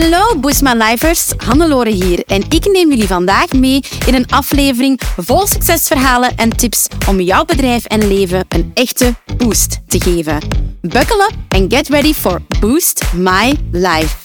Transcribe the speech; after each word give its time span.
Hallo 0.00 0.38
Boosma 0.38 0.74
Lifers, 0.74 1.32
Hannelore 1.36 1.90
hier 1.90 2.22
en 2.26 2.42
ik 2.48 2.66
neem 2.72 2.88
jullie 2.88 3.06
vandaag 3.06 3.52
mee 3.52 3.80
in 4.06 4.14
een 4.14 4.26
aflevering 4.26 5.00
vol 5.16 5.46
succesverhalen 5.46 6.36
en 6.36 6.56
tips 6.56 6.86
om 7.08 7.20
jouw 7.20 7.44
bedrijf 7.44 7.84
en 7.84 8.08
leven 8.08 8.44
een 8.48 8.70
echte 8.74 9.14
boost 9.36 9.80
te 9.86 10.00
geven. 10.00 10.38
Buckle 10.80 11.30
up 11.30 11.36
and 11.48 11.74
get 11.74 11.88
ready 11.88 12.14
for 12.14 12.40
Boost 12.60 13.12
My 13.14 13.58
Life. 13.72 14.16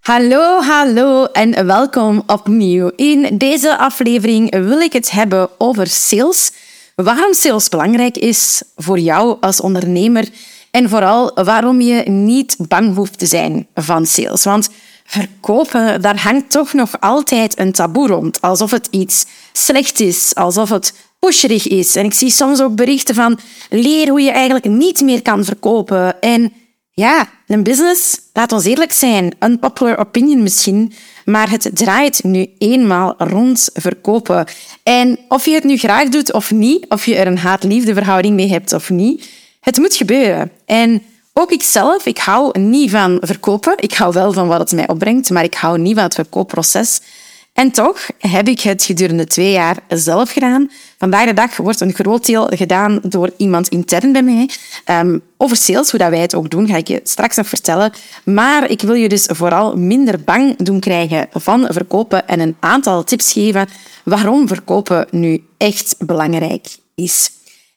Hallo, 0.00 0.60
hallo 0.60 1.24
en 1.24 1.66
welkom 1.66 2.22
opnieuw. 2.26 2.90
In 2.96 3.38
deze 3.38 3.78
aflevering 3.78 4.50
wil 4.50 4.80
ik 4.80 4.92
het 4.92 5.10
hebben 5.10 5.48
over 5.58 5.86
sales. 5.86 6.52
Waarom 6.94 7.34
sales 7.34 7.68
belangrijk 7.68 8.16
is 8.16 8.62
voor 8.76 8.98
jou 8.98 9.36
als 9.40 9.60
ondernemer 9.60 10.28
en 10.72 10.88
vooral 10.88 11.32
waarom 11.34 11.80
je 11.80 12.08
niet 12.08 12.56
bang 12.58 12.94
hoeft 12.94 13.18
te 13.18 13.26
zijn 13.26 13.66
van 13.74 14.06
sales. 14.06 14.44
Want 14.44 14.68
verkopen, 15.04 16.02
daar 16.02 16.20
hangt 16.20 16.50
toch 16.50 16.72
nog 16.72 17.00
altijd 17.00 17.58
een 17.58 17.72
taboe 17.72 18.08
rond. 18.08 18.40
Alsof 18.40 18.70
het 18.70 18.88
iets 18.90 19.26
slecht 19.52 20.00
is, 20.00 20.34
alsof 20.34 20.68
het 20.68 20.94
pusherig 21.18 21.68
is. 21.68 21.96
En 21.96 22.04
ik 22.04 22.14
zie 22.14 22.30
soms 22.30 22.60
ook 22.60 22.74
berichten 22.74 23.14
van 23.14 23.38
leer 23.70 24.08
hoe 24.08 24.20
je 24.20 24.30
eigenlijk 24.30 24.64
niet 24.64 25.00
meer 25.00 25.22
kan 25.22 25.44
verkopen. 25.44 26.20
En 26.20 26.52
ja, 26.90 27.28
een 27.46 27.62
business, 27.62 28.20
laat 28.32 28.52
ons 28.52 28.64
eerlijk 28.64 28.92
zijn, 28.92 29.34
unpopular 29.40 29.98
opinion 29.98 30.42
misschien, 30.42 30.92
maar 31.24 31.50
het 31.50 31.70
draait 31.74 32.24
nu 32.24 32.46
eenmaal 32.58 33.14
rond 33.18 33.70
verkopen. 33.72 34.46
En 34.82 35.18
of 35.28 35.44
je 35.44 35.54
het 35.54 35.64
nu 35.64 35.76
graag 35.76 36.08
doet 36.08 36.32
of 36.32 36.50
niet, 36.50 36.86
of 36.88 37.06
je 37.06 37.14
er 37.16 37.26
een 37.26 37.38
haat-liefde 37.38 37.94
verhouding 37.94 38.34
mee 38.34 38.48
hebt 38.48 38.72
of 38.72 38.90
niet, 38.90 39.28
het 39.62 39.78
moet 39.78 39.96
gebeuren. 39.96 40.50
En 40.66 41.02
ook 41.32 41.50
ikzelf, 41.50 42.06
ik 42.06 42.18
hou 42.18 42.58
niet 42.58 42.90
van 42.90 43.18
verkopen. 43.20 43.74
Ik 43.76 43.94
hou 43.94 44.12
wel 44.12 44.32
van 44.32 44.48
wat 44.48 44.58
het 44.58 44.72
mij 44.72 44.88
opbrengt, 44.88 45.30
maar 45.30 45.44
ik 45.44 45.54
hou 45.54 45.78
niet 45.78 45.94
van 45.94 46.02
het 46.02 46.14
verkoopproces. 46.14 47.00
En 47.52 47.70
toch 47.70 48.08
heb 48.18 48.48
ik 48.48 48.60
het 48.60 48.84
gedurende 48.84 49.26
twee 49.26 49.52
jaar 49.52 49.76
zelf 49.88 50.30
gedaan. 50.30 50.70
Vandaag 50.98 51.26
de 51.26 51.34
dag 51.34 51.56
wordt 51.56 51.80
een 51.80 51.92
groot 51.92 52.26
deel 52.26 52.46
gedaan 52.46 53.00
door 53.02 53.30
iemand 53.36 53.68
intern 53.68 54.12
bij 54.12 54.22
mij. 54.22 54.48
Um, 54.86 55.22
over 55.36 55.56
sales, 55.56 55.90
hoe 55.90 56.00
dat 56.00 56.10
wij 56.10 56.18
het 56.18 56.34
ook 56.34 56.50
doen, 56.50 56.66
ga 56.68 56.76
ik 56.76 56.88
je 56.88 57.00
straks 57.04 57.36
nog 57.36 57.48
vertellen. 57.48 57.92
Maar 58.24 58.70
ik 58.70 58.80
wil 58.80 58.94
je 58.94 59.08
dus 59.08 59.28
vooral 59.30 59.76
minder 59.76 60.20
bang 60.20 60.56
doen 60.56 60.80
krijgen 60.80 61.28
van 61.32 61.66
verkopen 61.70 62.28
en 62.28 62.40
een 62.40 62.56
aantal 62.60 63.04
tips 63.04 63.32
geven 63.32 63.68
waarom 64.04 64.48
verkopen 64.48 65.06
nu 65.10 65.44
echt 65.56 65.94
belangrijk 65.98 66.66
is. 66.94 67.30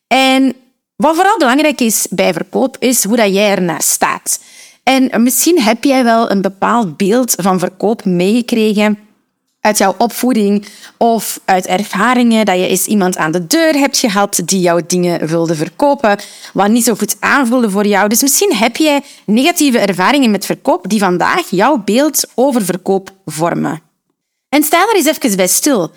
En 0.07 0.55
wat 0.95 1.15
vooral 1.15 1.37
belangrijk 1.37 1.81
is 1.81 2.07
bij 2.09 2.33
verkoop, 2.33 2.77
is 2.79 3.03
hoe 3.03 3.17
dat 3.17 3.33
jij 3.33 3.49
ernaar 3.49 3.81
staat. 3.81 4.39
En 4.83 5.23
misschien 5.23 5.61
heb 5.61 5.83
jij 5.83 6.03
wel 6.03 6.31
een 6.31 6.41
bepaald 6.41 6.97
beeld 6.97 7.35
van 7.37 7.59
verkoop 7.59 8.05
meegekregen 8.05 8.97
uit 9.65 9.77
jouw 9.77 9.95
opvoeding 9.97 10.65
of 10.97 11.39
uit 11.45 11.65
ervaringen 11.65 12.45
dat 12.45 12.55
je 12.55 12.67
eens 12.67 12.85
iemand 12.85 13.17
aan 13.17 13.31
de 13.31 13.47
deur 13.47 13.73
hebt 13.73 13.97
gehad 13.97 14.41
die 14.45 14.59
jouw 14.59 14.79
dingen 14.87 15.27
wilde 15.27 15.55
verkopen, 15.55 16.19
wat 16.53 16.69
niet 16.69 16.83
zo 16.83 16.95
goed 16.95 17.15
aanvoelde 17.19 17.69
voor 17.69 17.85
jou. 17.85 18.09
Dus 18.09 18.21
misschien 18.21 18.55
heb 18.55 18.75
jij 18.75 19.01
negatieve 19.25 19.79
ervaringen 19.79 20.31
met 20.31 20.45
verkoop 20.45 20.89
die 20.89 20.99
vandaag 20.99 21.49
jouw 21.49 21.77
beeld 21.77 22.25
over 22.35 22.65
verkoop 22.65 23.11
vormen. 23.25 23.81
En 24.49 24.63
sta 24.63 24.85
daar 24.85 24.95
eens 24.95 25.05
even 25.05 25.37
bij 25.37 25.47
stil. 25.47 25.91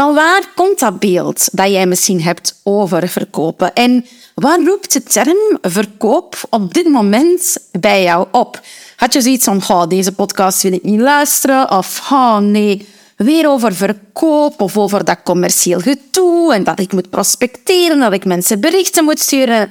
Van 0.00 0.14
waar 0.14 0.48
komt 0.54 0.78
dat 0.78 0.98
beeld 0.98 1.48
dat 1.52 1.70
jij 1.70 1.86
misschien 1.86 2.22
hebt 2.22 2.60
over 2.62 3.08
verkopen? 3.08 3.74
En 3.74 4.06
wat 4.34 4.60
roept 4.64 4.92
de 4.92 5.02
term 5.02 5.58
verkoop 5.60 6.36
op 6.50 6.74
dit 6.74 6.88
moment 6.88 7.56
bij 7.72 8.02
jou 8.02 8.26
op? 8.30 8.60
Had 8.96 9.12
je 9.12 9.20
zoiets 9.20 9.48
van, 9.60 9.88
deze 9.88 10.12
podcast 10.12 10.62
wil 10.62 10.72
ik 10.72 10.82
niet 10.82 11.00
luisteren? 11.00 11.70
Of, 11.70 12.10
oh 12.10 12.38
nee, 12.38 12.88
weer 13.16 13.48
over 13.48 13.74
verkoop 13.74 14.60
of 14.60 14.76
over 14.78 15.04
dat 15.04 15.22
commercieel 15.24 15.80
gedoe 15.80 16.54
en 16.54 16.64
dat 16.64 16.80
ik 16.80 16.92
moet 16.92 17.10
prospecteren, 17.10 17.98
dat 17.98 18.12
ik 18.12 18.24
mensen 18.24 18.60
berichten 18.60 19.04
moet 19.04 19.20
sturen. 19.20 19.70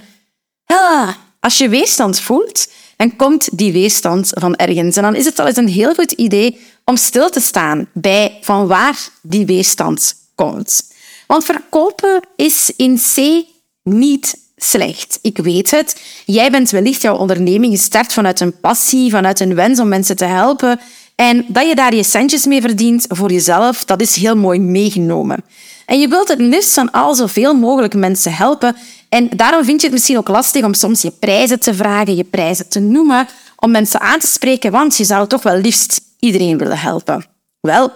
Ja, 0.66 1.16
als 1.40 1.58
je 1.58 1.69
weerstand 1.69 2.19
voelt, 2.19 2.68
dan 2.97 3.16
komt 3.16 3.57
die 3.57 3.72
weerstand 3.72 4.29
van 4.33 4.56
ergens. 4.56 4.95
En 4.95 5.03
dan 5.03 5.16
is 5.16 5.25
het 5.25 5.39
al 5.39 5.47
eens 5.47 5.57
een 5.57 5.67
heel 5.67 5.94
goed 5.94 6.11
idee 6.11 6.59
om 6.83 6.97
stil 6.97 7.29
te 7.29 7.39
staan 7.39 7.88
bij 7.94 8.38
van 8.41 8.67
waar 8.67 9.09
die 9.22 9.45
weerstand 9.45 10.16
komt. 10.35 10.94
Want 11.28 11.45
verkopen 11.45 12.22
is 12.35 12.72
in 12.75 13.00
C 13.16 13.45
niet 13.84 14.38
slecht. 14.57 15.19
Ik 15.22 15.38
weet 15.38 15.72
het. 15.72 16.01
Jij 16.25 16.51
bent 16.51 16.69
wellicht 16.69 17.01
jouw 17.01 17.17
onderneming 17.17 17.78
gestart 17.78 18.13
vanuit 18.13 18.39
een 18.39 18.59
passie, 18.59 19.11
vanuit 19.11 19.39
een 19.39 19.55
wens 19.55 19.79
om 19.79 19.88
mensen 19.88 20.16
te 20.16 20.25
helpen. 20.25 20.79
En 21.16 21.45
dat 21.47 21.67
je 21.67 21.75
daar 21.75 21.95
je 21.95 22.03
centjes 22.03 22.45
mee 22.45 22.61
verdient 22.61 23.05
voor 23.07 23.31
jezelf, 23.31 23.85
dat 23.85 24.01
is 24.01 24.16
heel 24.16 24.35
mooi 24.35 24.59
meegenomen. 24.59 25.44
En 25.85 26.00
je 26.00 26.07
wilt 26.07 26.28
het 26.28 26.40
liefst 26.40 26.73
van 26.73 26.91
al 26.91 27.16
zoveel 27.16 27.53
mogelijk 27.53 27.94
mensen 27.94 28.34
helpen. 28.34 28.75
En 29.09 29.29
daarom 29.29 29.63
vind 29.63 29.81
je 29.81 29.88
het 29.88 29.96
misschien 29.96 30.18
ook 30.18 30.28
lastig 30.28 30.63
om 30.63 30.73
soms 30.73 31.01
je 31.01 31.12
prijzen 31.12 31.59
te 31.59 31.73
vragen, 31.73 32.16
je 32.16 32.23
prijzen 32.23 32.69
te 32.69 32.79
noemen, 32.79 33.28
om 33.56 33.72
mensen 33.72 34.00
aan 34.00 34.19
te 34.19 34.28
spreken, 34.28 34.72
want 34.72 34.97
je 34.97 35.03
zou 35.03 35.28
toch 35.28 35.44
wel 35.44 35.57
liefst 35.57 36.01
iedereen 36.19 36.57
willen 36.57 36.79
helpen. 36.79 37.25
Wel, 37.59 37.91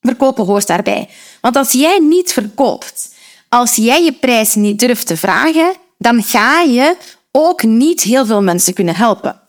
verkopen 0.00 0.44
hoort 0.44 0.66
daarbij. 0.66 1.08
Want 1.40 1.56
als 1.56 1.72
jij 1.72 1.98
niet 1.98 2.32
verkoopt, 2.32 3.14
als 3.48 3.74
jij 3.74 4.04
je 4.04 4.12
prijs 4.12 4.54
niet 4.54 4.78
durft 4.78 5.06
te 5.06 5.16
vragen, 5.16 5.72
dan 5.98 6.22
ga 6.22 6.60
je 6.60 6.96
ook 7.30 7.62
niet 7.62 8.02
heel 8.02 8.26
veel 8.26 8.42
mensen 8.42 8.74
kunnen 8.74 8.96
helpen. 8.96 9.40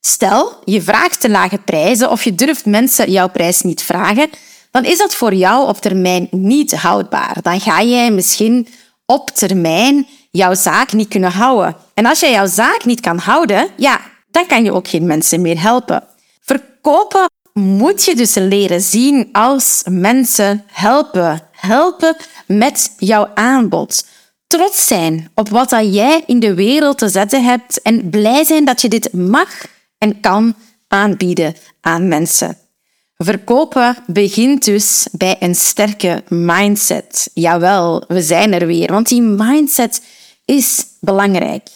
Stel, 0.00 0.52
je 0.64 0.82
vraagt 0.82 1.20
te 1.20 1.30
lage 1.30 1.58
prijzen 1.58 2.10
of 2.10 2.24
je 2.24 2.34
durft 2.34 2.64
mensen 2.64 3.10
jouw 3.10 3.28
prijs 3.28 3.62
niet 3.62 3.82
vragen, 3.82 4.30
dan 4.72 4.84
is 4.84 4.98
dat 4.98 5.14
voor 5.14 5.34
jou 5.34 5.68
op 5.68 5.76
termijn 5.76 6.28
niet 6.30 6.74
houdbaar. 6.74 7.36
Dan 7.42 7.60
ga 7.60 7.82
jij 7.82 8.10
misschien 8.10 8.68
op 9.06 9.30
termijn 9.30 10.06
jouw 10.30 10.54
zaak 10.54 10.92
niet 10.92 11.08
kunnen 11.08 11.32
houden. 11.32 11.76
En 11.94 12.06
als 12.06 12.20
jij 12.20 12.30
jouw 12.30 12.46
zaak 12.46 12.84
niet 12.84 13.00
kan 13.00 13.18
houden, 13.18 13.68
ja, 13.76 14.00
dan 14.30 14.46
kan 14.46 14.64
je 14.64 14.72
ook 14.72 14.88
geen 14.88 15.06
mensen 15.06 15.40
meer 15.40 15.60
helpen. 15.60 16.04
Verkopen 16.40 17.30
moet 17.52 18.04
je 18.04 18.14
dus 18.14 18.34
leren 18.34 18.80
zien 18.80 19.28
als 19.32 19.82
mensen 19.90 20.64
helpen. 20.66 21.40
Helpen 21.52 22.16
met 22.46 22.94
jouw 22.98 23.30
aanbod 23.34 24.04
trots 24.52 24.86
zijn 24.86 25.30
op 25.34 25.48
wat 25.48 25.70
dat 25.70 25.94
jij 25.94 26.22
in 26.26 26.40
de 26.40 26.54
wereld 26.54 26.98
te 26.98 27.08
zetten 27.08 27.44
hebt 27.44 27.82
en 27.82 28.10
blij 28.10 28.44
zijn 28.44 28.64
dat 28.64 28.80
je 28.80 28.88
dit 28.88 29.12
mag 29.12 29.66
en 29.98 30.20
kan 30.20 30.54
aanbieden 30.88 31.56
aan 31.80 32.08
mensen. 32.08 32.61
Verkopen 33.24 33.96
begint 34.06 34.64
dus 34.64 35.06
bij 35.12 35.36
een 35.40 35.54
sterke 35.54 36.22
mindset. 36.28 37.30
Jawel, 37.34 38.04
we 38.08 38.22
zijn 38.22 38.52
er 38.52 38.66
weer, 38.66 38.92
want 38.92 39.08
die 39.08 39.22
mindset 39.22 40.02
is 40.44 40.84
belangrijk. 41.00 41.68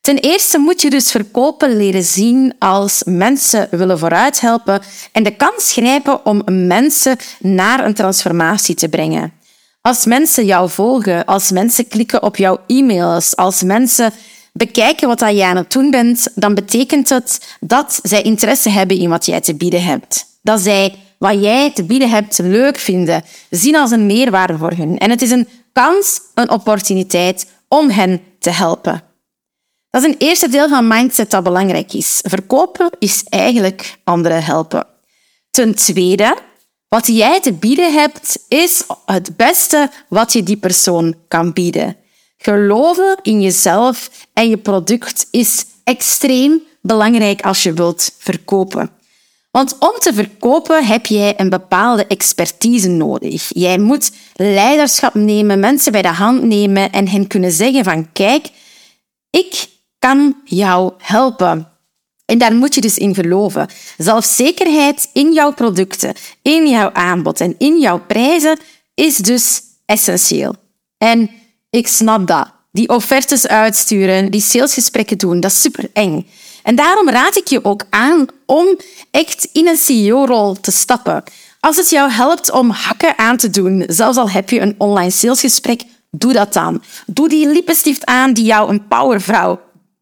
Ten 0.00 0.18
eerste 0.18 0.58
moet 0.58 0.82
je 0.82 0.90
dus 0.90 1.10
verkopen 1.10 1.76
leren 1.76 2.02
zien 2.02 2.54
als 2.58 3.02
mensen 3.04 3.68
willen 3.70 3.98
vooruit 3.98 4.40
helpen 4.40 4.80
en 5.12 5.22
de 5.22 5.36
kans 5.36 5.72
grijpen 5.72 6.26
om 6.26 6.42
mensen 6.66 7.16
naar 7.38 7.84
een 7.84 7.94
transformatie 7.94 8.74
te 8.74 8.88
brengen. 8.88 9.32
Als 9.80 10.04
mensen 10.04 10.44
jou 10.44 10.70
volgen, 10.70 11.24
als 11.24 11.50
mensen 11.50 11.88
klikken 11.88 12.22
op 12.22 12.36
jouw 12.36 12.58
e-mails, 12.66 13.36
als 13.36 13.62
mensen 13.62 14.12
bekijken 14.52 15.08
wat 15.08 15.20
jij 15.20 15.42
aan 15.42 15.56
het 15.56 15.72
doen 15.72 15.90
bent, 15.90 16.28
dan 16.34 16.54
betekent 16.54 17.08
het 17.08 17.56
dat 17.60 18.00
zij 18.02 18.22
interesse 18.22 18.68
hebben 18.68 18.98
in 18.98 19.08
wat 19.08 19.26
jij 19.26 19.40
te 19.40 19.54
bieden 19.54 19.82
hebt. 19.82 20.29
Dat 20.42 20.60
zij 20.60 20.94
wat 21.18 21.42
jij 21.42 21.72
te 21.72 21.84
bieden 21.84 22.10
hebt 22.10 22.38
leuk 22.38 22.78
vinden, 22.78 23.24
zien 23.50 23.76
als 23.76 23.90
een 23.90 24.06
meerwaarde 24.06 24.58
voor 24.58 24.70
hen. 24.70 24.98
En 24.98 25.10
het 25.10 25.22
is 25.22 25.30
een 25.30 25.48
kans, 25.72 26.20
een 26.34 26.50
opportuniteit 26.50 27.46
om 27.68 27.90
hen 27.90 28.22
te 28.38 28.50
helpen. 28.50 29.02
Dat 29.90 30.02
is 30.02 30.08
een 30.08 30.18
eerste 30.18 30.48
deel 30.48 30.68
van 30.68 30.88
mindset 30.88 31.30
dat 31.30 31.42
belangrijk 31.42 31.92
is. 31.92 32.18
Verkopen 32.22 32.90
is 32.98 33.24
eigenlijk 33.28 33.98
anderen 34.04 34.44
helpen. 34.44 34.86
Ten 35.50 35.74
tweede, 35.74 36.36
wat 36.88 37.06
jij 37.06 37.40
te 37.40 37.52
bieden 37.52 37.92
hebt, 37.92 38.44
is 38.48 38.82
het 39.06 39.36
beste 39.36 39.90
wat 40.08 40.32
je 40.32 40.42
die 40.42 40.56
persoon 40.56 41.14
kan 41.28 41.52
bieden. 41.52 41.96
Geloven 42.36 43.18
in 43.22 43.40
jezelf 43.40 44.10
en 44.32 44.48
je 44.48 44.58
product 44.58 45.26
is 45.30 45.64
extreem 45.84 46.62
belangrijk 46.82 47.40
als 47.42 47.62
je 47.62 47.72
wilt 47.72 48.14
verkopen. 48.18 48.90
Want 49.50 49.76
om 49.78 49.94
te 49.98 50.14
verkopen 50.14 50.86
heb 50.86 51.06
jij 51.06 51.40
een 51.40 51.50
bepaalde 51.50 52.06
expertise 52.06 52.88
nodig. 52.88 53.46
Jij 53.48 53.78
moet 53.78 54.10
leiderschap 54.34 55.14
nemen, 55.14 55.60
mensen 55.60 55.92
bij 55.92 56.02
de 56.02 56.08
hand 56.08 56.42
nemen 56.42 56.92
en 56.92 57.08
hen 57.08 57.26
kunnen 57.26 57.52
zeggen 57.52 57.84
van 57.84 58.12
kijk, 58.12 58.48
ik 59.30 59.68
kan 59.98 60.36
jou 60.44 60.92
helpen. 60.98 61.68
En 62.24 62.38
daar 62.38 62.54
moet 62.54 62.74
je 62.74 62.80
dus 62.80 62.98
in 62.98 63.14
geloven. 63.14 63.68
Zelfzekerheid 63.98 65.10
in 65.12 65.32
jouw 65.32 65.52
producten, 65.52 66.14
in 66.42 66.68
jouw 66.68 66.92
aanbod 66.92 67.40
en 67.40 67.54
in 67.58 67.80
jouw 67.80 68.00
prijzen 68.06 68.58
is 68.94 69.16
dus 69.16 69.60
essentieel. 69.84 70.54
En 70.98 71.30
ik 71.70 71.88
snap 71.88 72.26
dat. 72.26 72.52
Die 72.72 72.88
offertes 72.88 73.46
uitsturen, 73.46 74.30
die 74.30 74.40
salesgesprekken 74.40 75.18
doen, 75.18 75.40
dat 75.40 75.50
is 75.50 75.60
super 75.60 75.90
eng. 75.92 76.26
En 76.62 76.76
daarom 76.76 77.08
raad 77.08 77.36
ik 77.36 77.46
je 77.46 77.64
ook 77.64 77.82
aan 77.90 78.26
om 78.46 78.76
echt 79.10 79.48
in 79.52 79.68
een 79.68 79.76
CEO-rol 79.76 80.54
te 80.60 80.70
stappen. 80.70 81.22
Als 81.60 81.76
het 81.76 81.90
jou 81.90 82.10
helpt 82.10 82.50
om 82.50 82.70
hakken 82.70 83.18
aan 83.18 83.36
te 83.36 83.50
doen, 83.50 83.84
zelfs 83.86 84.16
al 84.16 84.30
heb 84.30 84.50
je 84.50 84.60
een 84.60 84.74
online 84.78 85.10
salesgesprek, 85.10 85.82
doe 86.10 86.32
dat 86.32 86.52
dan. 86.52 86.82
Doe 87.06 87.28
die 87.28 87.48
lippenstift 87.48 88.06
aan 88.06 88.32
die 88.32 88.44
jou 88.44 88.70
een 88.70 88.88
powervrouw 88.88 89.60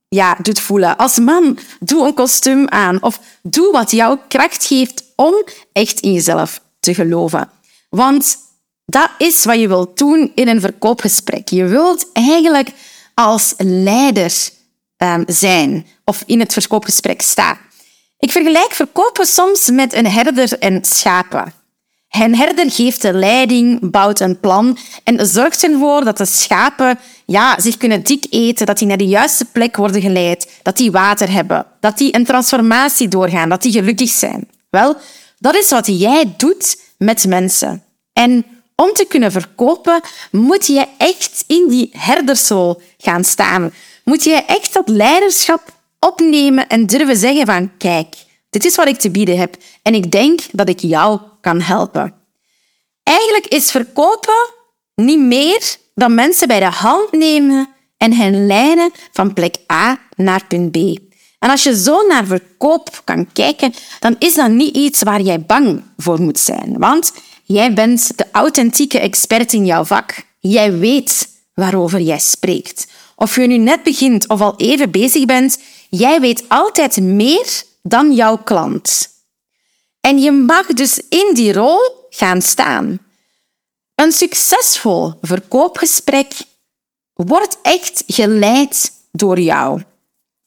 ja, 0.08 0.36
doet 0.42 0.60
voelen. 0.60 0.96
Als 0.96 1.18
man, 1.18 1.58
doe 1.80 2.06
een 2.06 2.14
kostuum 2.14 2.68
aan 2.68 3.02
of 3.02 3.20
doe 3.42 3.72
wat 3.72 3.90
jou 3.90 4.18
kracht 4.28 4.64
geeft 4.64 5.04
om 5.16 5.34
echt 5.72 6.00
in 6.00 6.12
jezelf 6.12 6.60
te 6.80 6.94
geloven. 6.94 7.50
Want 7.88 8.36
dat 8.84 9.10
is 9.18 9.44
wat 9.44 9.60
je 9.60 9.68
wilt 9.68 9.98
doen 9.98 10.32
in 10.34 10.48
een 10.48 10.60
verkoopgesprek. 10.60 11.48
Je 11.48 11.64
wilt 11.64 12.12
eigenlijk 12.12 12.70
als 13.14 13.54
leider 13.56 14.50
um, 14.98 15.24
zijn 15.26 15.86
of 16.04 16.22
in 16.26 16.40
het 16.40 16.52
verkoopgesprek 16.52 17.22
staan. 17.22 17.58
Ik 18.18 18.32
vergelijk 18.32 18.72
verkopen 18.72 19.26
soms 19.26 19.70
met 19.70 19.94
een 19.94 20.06
herder 20.06 20.58
en 20.58 20.84
schapen. 20.84 21.52
Een 22.08 22.36
herder 22.36 22.70
geeft 22.70 23.02
de 23.02 23.12
leiding, 23.12 23.90
bouwt 23.90 24.20
een 24.20 24.40
plan 24.40 24.78
en 25.04 25.26
zorgt 25.26 25.64
ervoor 25.64 26.04
dat 26.04 26.18
de 26.18 26.24
schapen 26.24 26.98
ja, 27.26 27.60
zich 27.60 27.76
kunnen 27.76 28.02
dik 28.02 28.26
eten, 28.30 28.66
dat 28.66 28.78
die 28.78 28.88
naar 28.88 28.96
de 28.96 29.06
juiste 29.06 29.44
plek 29.44 29.76
worden 29.76 30.00
geleid, 30.00 30.50
dat 30.62 30.76
die 30.76 30.90
water 30.90 31.30
hebben, 31.30 31.66
dat 31.80 31.98
die 31.98 32.14
een 32.14 32.24
transformatie 32.24 33.08
doorgaan, 33.08 33.48
dat 33.48 33.62
die 33.62 33.72
gelukkig 33.72 34.10
zijn. 34.10 34.48
Wel, 34.70 34.96
dat 35.38 35.54
is 35.54 35.70
wat 35.70 35.86
jij 35.86 36.34
doet 36.36 36.80
met 36.98 37.26
mensen. 37.26 37.82
En 38.12 38.44
om 38.74 38.92
te 38.92 39.04
kunnen 39.08 39.32
verkopen, 39.32 40.00
moet 40.30 40.66
je 40.66 40.86
echt 40.98 41.44
in 41.46 41.68
die 41.68 41.90
herdersrol 41.92 42.80
gaan 42.98 43.24
staan. 43.24 43.72
Moet 44.08 44.24
je 44.24 44.34
echt 44.34 44.72
dat 44.72 44.88
leiderschap 44.88 45.72
opnemen 45.98 46.68
en 46.68 46.86
durven 46.86 47.16
zeggen 47.16 47.46
van 47.46 47.76
kijk, 47.76 48.14
dit 48.50 48.64
is 48.64 48.76
wat 48.76 48.88
ik 48.88 48.98
te 48.98 49.10
bieden 49.10 49.38
heb 49.38 49.56
en 49.82 49.94
ik 49.94 50.10
denk 50.10 50.40
dat 50.52 50.68
ik 50.68 50.80
jou 50.80 51.20
kan 51.40 51.60
helpen. 51.60 52.14
Eigenlijk 53.02 53.46
is 53.46 53.70
verkopen 53.70 54.50
niet 54.94 55.18
meer 55.18 55.76
dan 55.94 56.14
mensen 56.14 56.48
bij 56.48 56.60
de 56.60 56.70
hand 56.70 57.12
nemen 57.12 57.68
en 57.96 58.12
hen 58.12 58.46
leiden 58.46 58.90
van 59.12 59.32
plek 59.32 59.56
A 59.72 60.00
naar 60.16 60.46
punt 60.46 60.70
B. 60.70 60.76
En 61.38 61.50
als 61.50 61.62
je 61.62 61.76
zo 61.76 62.06
naar 62.06 62.26
verkoop 62.26 63.00
kan 63.04 63.32
kijken, 63.32 63.74
dan 64.00 64.16
is 64.18 64.34
dat 64.34 64.50
niet 64.50 64.76
iets 64.76 65.02
waar 65.02 65.20
jij 65.20 65.40
bang 65.40 65.82
voor 65.96 66.20
moet 66.20 66.38
zijn. 66.38 66.78
Want 66.78 67.12
jij 67.44 67.72
bent 67.72 68.18
de 68.18 68.26
authentieke 68.32 68.98
expert 68.98 69.52
in 69.52 69.66
jouw 69.66 69.84
vak. 69.84 70.14
Jij 70.38 70.78
weet 70.78 71.28
waarover 71.54 72.00
jij 72.00 72.18
spreekt. 72.18 72.86
Of 73.18 73.34
je 73.34 73.46
nu 73.46 73.56
net 73.56 73.82
begint 73.82 74.28
of 74.28 74.40
al 74.40 74.54
even 74.56 74.90
bezig 74.90 75.24
bent, 75.24 75.58
jij 75.90 76.20
weet 76.20 76.44
altijd 76.48 77.00
meer 77.00 77.62
dan 77.82 78.12
jouw 78.12 78.36
klant. 78.36 79.08
En 80.00 80.18
je 80.18 80.30
mag 80.30 80.66
dus 80.66 81.00
in 81.08 81.30
die 81.34 81.52
rol 81.52 81.80
gaan 82.10 82.42
staan. 82.42 82.98
Een 83.94 84.12
succesvol 84.12 85.12
verkoopgesprek 85.20 86.32
wordt 87.14 87.58
echt 87.62 88.02
geleid 88.06 88.92
door 89.12 89.40
jou. 89.40 89.82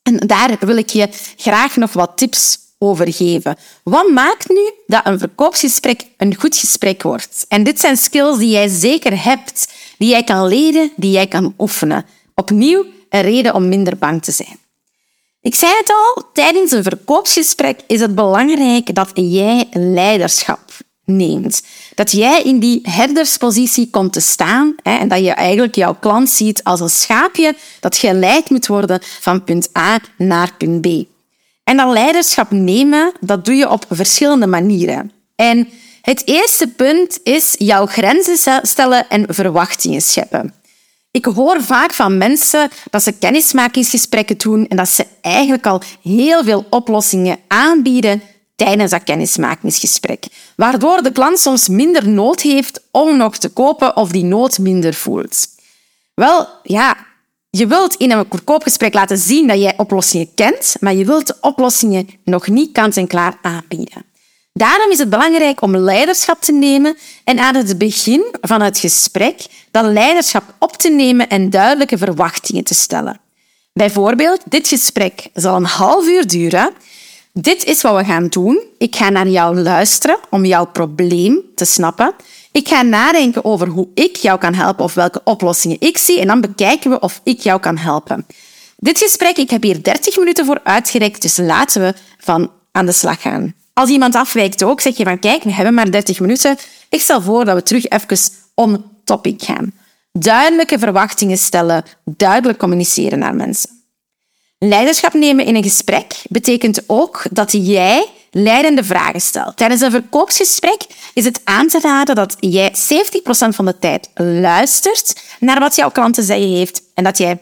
En 0.02 0.18
daar 0.18 0.58
wil 0.60 0.78
ik 0.78 0.90
je 0.90 1.10
graag 1.36 1.76
nog 1.76 1.94
wat 1.94 2.18
tips 2.18 2.58
over 2.78 3.14
geven. 3.14 3.58
Wat 3.84 4.10
maakt 4.10 4.50
nu 4.50 4.72
dat 4.88 5.06
een 5.06 5.20
verkoopsgesprek 5.20 6.06
een 6.18 6.36
goed 6.36 6.58
gesprek 6.58 7.02
wordt? 7.02 7.46
En 7.48 7.64
dit 7.64 7.80
zijn 7.80 7.98
skills 7.98 8.38
die 8.38 8.50
jij 8.50 8.68
zeker 8.68 9.24
hebt, 9.24 9.74
die 9.98 10.10
jij 10.10 10.24
kan 10.24 10.48
leren, 10.48 10.92
die 10.96 11.12
jij 11.12 11.28
kan 11.28 11.54
oefenen. 11.58 12.06
Opnieuw 12.42 12.86
een 13.10 13.22
reden 13.22 13.54
om 13.54 13.68
minder 13.68 13.98
bang 13.98 14.24
te 14.24 14.32
zijn. 14.32 14.58
Ik 15.42 15.56
zei 15.56 15.72
het 15.78 15.90
al, 15.90 16.24
tijdens 16.34 16.72
een 16.72 16.84
verkoopsgesprek 16.84 17.80
is 17.88 18.00
het 18.00 18.16
belangrijk 18.16 18.96
dat 18.96 19.12
jij 19.14 19.68
leiderschap 19.72 20.60
neemt. 21.06 21.64
Dat 21.96 22.12
jij 22.12 22.42
in 22.42 22.60
die 22.60 22.80
herderspositie 22.84 23.90
komt 23.90 24.14
te 24.14 24.20
staan 24.20 24.76
hè, 24.84 24.98
en 24.98 25.08
dat 25.08 25.20
je 25.20 25.32
eigenlijk 25.32 25.76
jouw 25.76 25.96
klant 26.00 26.30
ziet 26.30 26.64
als 26.64 26.80
een 26.80 26.90
schaapje 26.90 27.56
dat 27.80 27.98
geleid 27.98 28.50
moet 28.50 28.68
worden 28.68 29.00
van 29.20 29.44
punt 29.44 29.70
A 29.78 30.00
naar 30.18 30.54
punt 30.58 30.82
B. 30.82 30.88
En 31.64 31.78
dat 31.78 31.92
leiderschap 31.92 32.52
nemen, 32.52 33.12
dat 33.20 33.46
doe 33.46 33.56
je 33.56 33.70
op 33.70 33.86
verschillende 33.90 34.48
manieren. 34.48 35.12
En 35.36 35.68
het 36.02 36.28
eerste 36.28 36.68
punt 36.68 37.20
is 37.24 37.56
jouw 37.58 37.86
grenzen 37.86 38.62
stellen 38.64 39.10
en 39.10 39.26
verwachtingen 39.30 40.02
scheppen. 40.02 40.61
Ik 41.12 41.26
hoor 41.26 41.62
vaak 41.62 41.94
van 41.94 42.18
mensen 42.18 42.70
dat 42.90 43.04
ze 43.04 43.12
kennismakingsgesprekken 43.12 44.38
doen 44.38 44.68
en 44.68 44.78
dat 44.78 44.90
ze 44.90 45.06
eigenlijk 45.22 45.66
al 45.66 45.82
heel 46.02 46.44
veel 46.44 46.66
oplossingen 46.70 47.40
aanbieden 47.48 48.22
tijdens 48.56 48.92
dat 48.92 49.04
kennismakingsgesprek, 49.04 50.26
waardoor 50.56 51.04
de 51.04 51.12
klant 51.12 51.40
soms 51.40 51.68
minder 51.68 52.10
nood 52.10 52.42
heeft 52.42 52.82
om 52.92 53.18
nog 53.18 53.38
te 53.38 53.50
kopen 53.50 53.96
of 53.96 54.10
die 54.10 54.24
nood 54.24 54.60
minder 54.60 54.94
voelt. 54.94 55.48
Wel, 56.14 56.48
ja, 56.64 56.98
je 57.50 57.68
wilt 57.68 57.96
in 57.96 58.12
een 58.12 58.26
verkoopgesprek 58.30 58.94
laten 58.94 59.18
zien 59.18 59.48
dat 59.48 59.60
jij 59.60 59.74
oplossingen 59.78 60.34
kent, 60.36 60.76
maar 60.80 60.94
je 60.94 61.06
wilt 61.06 61.28
de 61.28 61.38
oplossingen 61.42 62.08
nog 62.24 62.48
niet 62.48 62.72
kant-en-klaar 62.72 63.38
aanbieden. 63.42 64.06
Daarom 64.54 64.92
is 64.92 64.98
het 64.98 65.10
belangrijk 65.10 65.62
om 65.62 65.78
leiderschap 65.78 66.42
te 66.42 66.52
nemen 66.52 66.98
en 67.24 67.40
aan 67.40 67.56
het 67.56 67.78
begin 67.78 68.36
van 68.42 68.62
het 68.62 68.80
gesprek 68.80 69.46
dat 69.72 69.86
leiderschap 69.86 70.44
op 70.60 70.78
te 70.78 70.90
nemen 70.90 71.30
en 71.30 71.50
duidelijke 71.50 71.98
verwachtingen 71.98 72.64
te 72.64 72.74
stellen. 72.74 73.20
Bijvoorbeeld, 73.74 74.42
dit 74.46 74.68
gesprek 74.68 75.30
zal 75.34 75.56
een 75.56 75.66
half 75.66 76.08
uur 76.08 76.28
duren. 76.28 76.74
Dit 77.34 77.64
is 77.64 77.82
wat 77.82 77.96
we 77.96 78.04
gaan 78.04 78.28
doen. 78.28 78.64
Ik 78.78 78.96
ga 78.96 79.10
naar 79.10 79.28
jou 79.28 79.58
luisteren 79.58 80.20
om 80.30 80.46
jouw 80.46 80.66
probleem 80.66 81.42
te 81.56 81.66
snappen. 81.66 82.14
Ik 82.52 82.68
ga 82.68 82.82
nadenken 82.82 83.46
over 83.46 83.68
hoe 83.68 83.88
ik 83.94 84.16
jou 84.16 84.40
kan 84.40 84.54
helpen 84.54 84.84
of 84.84 84.94
welke 84.94 85.22
oplossingen 85.24 85.78
ik 85.80 85.98
zie 85.98 86.20
en 86.20 86.28
dan 86.28 86.42
bekijken 86.42 86.92
we 86.92 87.00
of 87.00 87.22
ik 87.24 87.40
jou 87.40 87.60
kan 87.60 87.78
helpen. 87.78 88.26
Dit 88.78 88.98
gesprek, 88.98 89.38
ik 89.38 89.50
heb 89.50 89.64
hier 89.64 89.84
30 89.84 90.18
minuten 90.18 90.46
voor 90.46 90.60
uitgereikt, 90.64 91.22
dus 91.22 91.38
laten 91.38 91.82
we 91.82 91.94
van 92.18 92.52
aan 92.72 92.86
de 92.86 92.92
slag 92.92 93.22
gaan. 93.22 93.54
Als 93.74 93.90
iemand 93.90 94.16
afwijkt 94.16 94.64
ook, 94.64 94.82
zeg 94.82 94.98
je 94.98 95.04
van 95.04 95.20
kijk, 95.20 95.44
we 95.44 95.54
hebben 95.54 95.74
maar 95.74 95.92
30 95.92 96.20
minuten. 96.20 96.58
Ik 96.90 97.02
stel 97.02 97.22
voor 97.22 97.46
dat 97.46 97.56
we 97.56 97.64
terug 97.64 97.88
even 97.88 98.18
on 98.54 98.84
topic 99.04 99.44
gaan. 99.44 99.74
Duidelijke 100.12 100.80
verwachtingen 100.80 101.38
stellen, 101.38 101.84
duidelijk 102.04 102.60
communiceren 102.60 103.20
naar 103.20 103.36
mensen. 103.36 103.70
Leiderschap 104.58 105.14
nemen 105.14 105.46
in 105.46 105.56
een 105.56 105.64
gesprek 105.64 106.14
betekent 106.30 106.84
ook 106.88 107.24
dat 107.32 107.52
jij 107.52 108.08
leidende 108.32 108.84
vragen 108.84 109.22
stelt. 109.22 109.58
Tijdens 109.58 109.82
een 109.82 109.92
verkoopsgesprek 109.92 110.86
is 111.14 111.26
het 111.26 111.42
aan 111.44 111.68
te 111.68 111.80
raden 111.80 112.16
dat 112.16 112.36
jij 112.40 112.72
70% 112.72 112.74
van 113.30 113.66
de 113.66 113.80
tijd 113.80 114.10
luistert 114.16 115.22
naar 115.40 115.60
wat 115.60 115.76
jouw 115.76 115.92
klant 115.92 116.14
te 116.14 116.24
zeggen 116.24 116.50
heeft 116.50 116.82
en 116.94 117.04
dat 117.04 117.18
jij 117.18 117.38
30% 117.38 117.40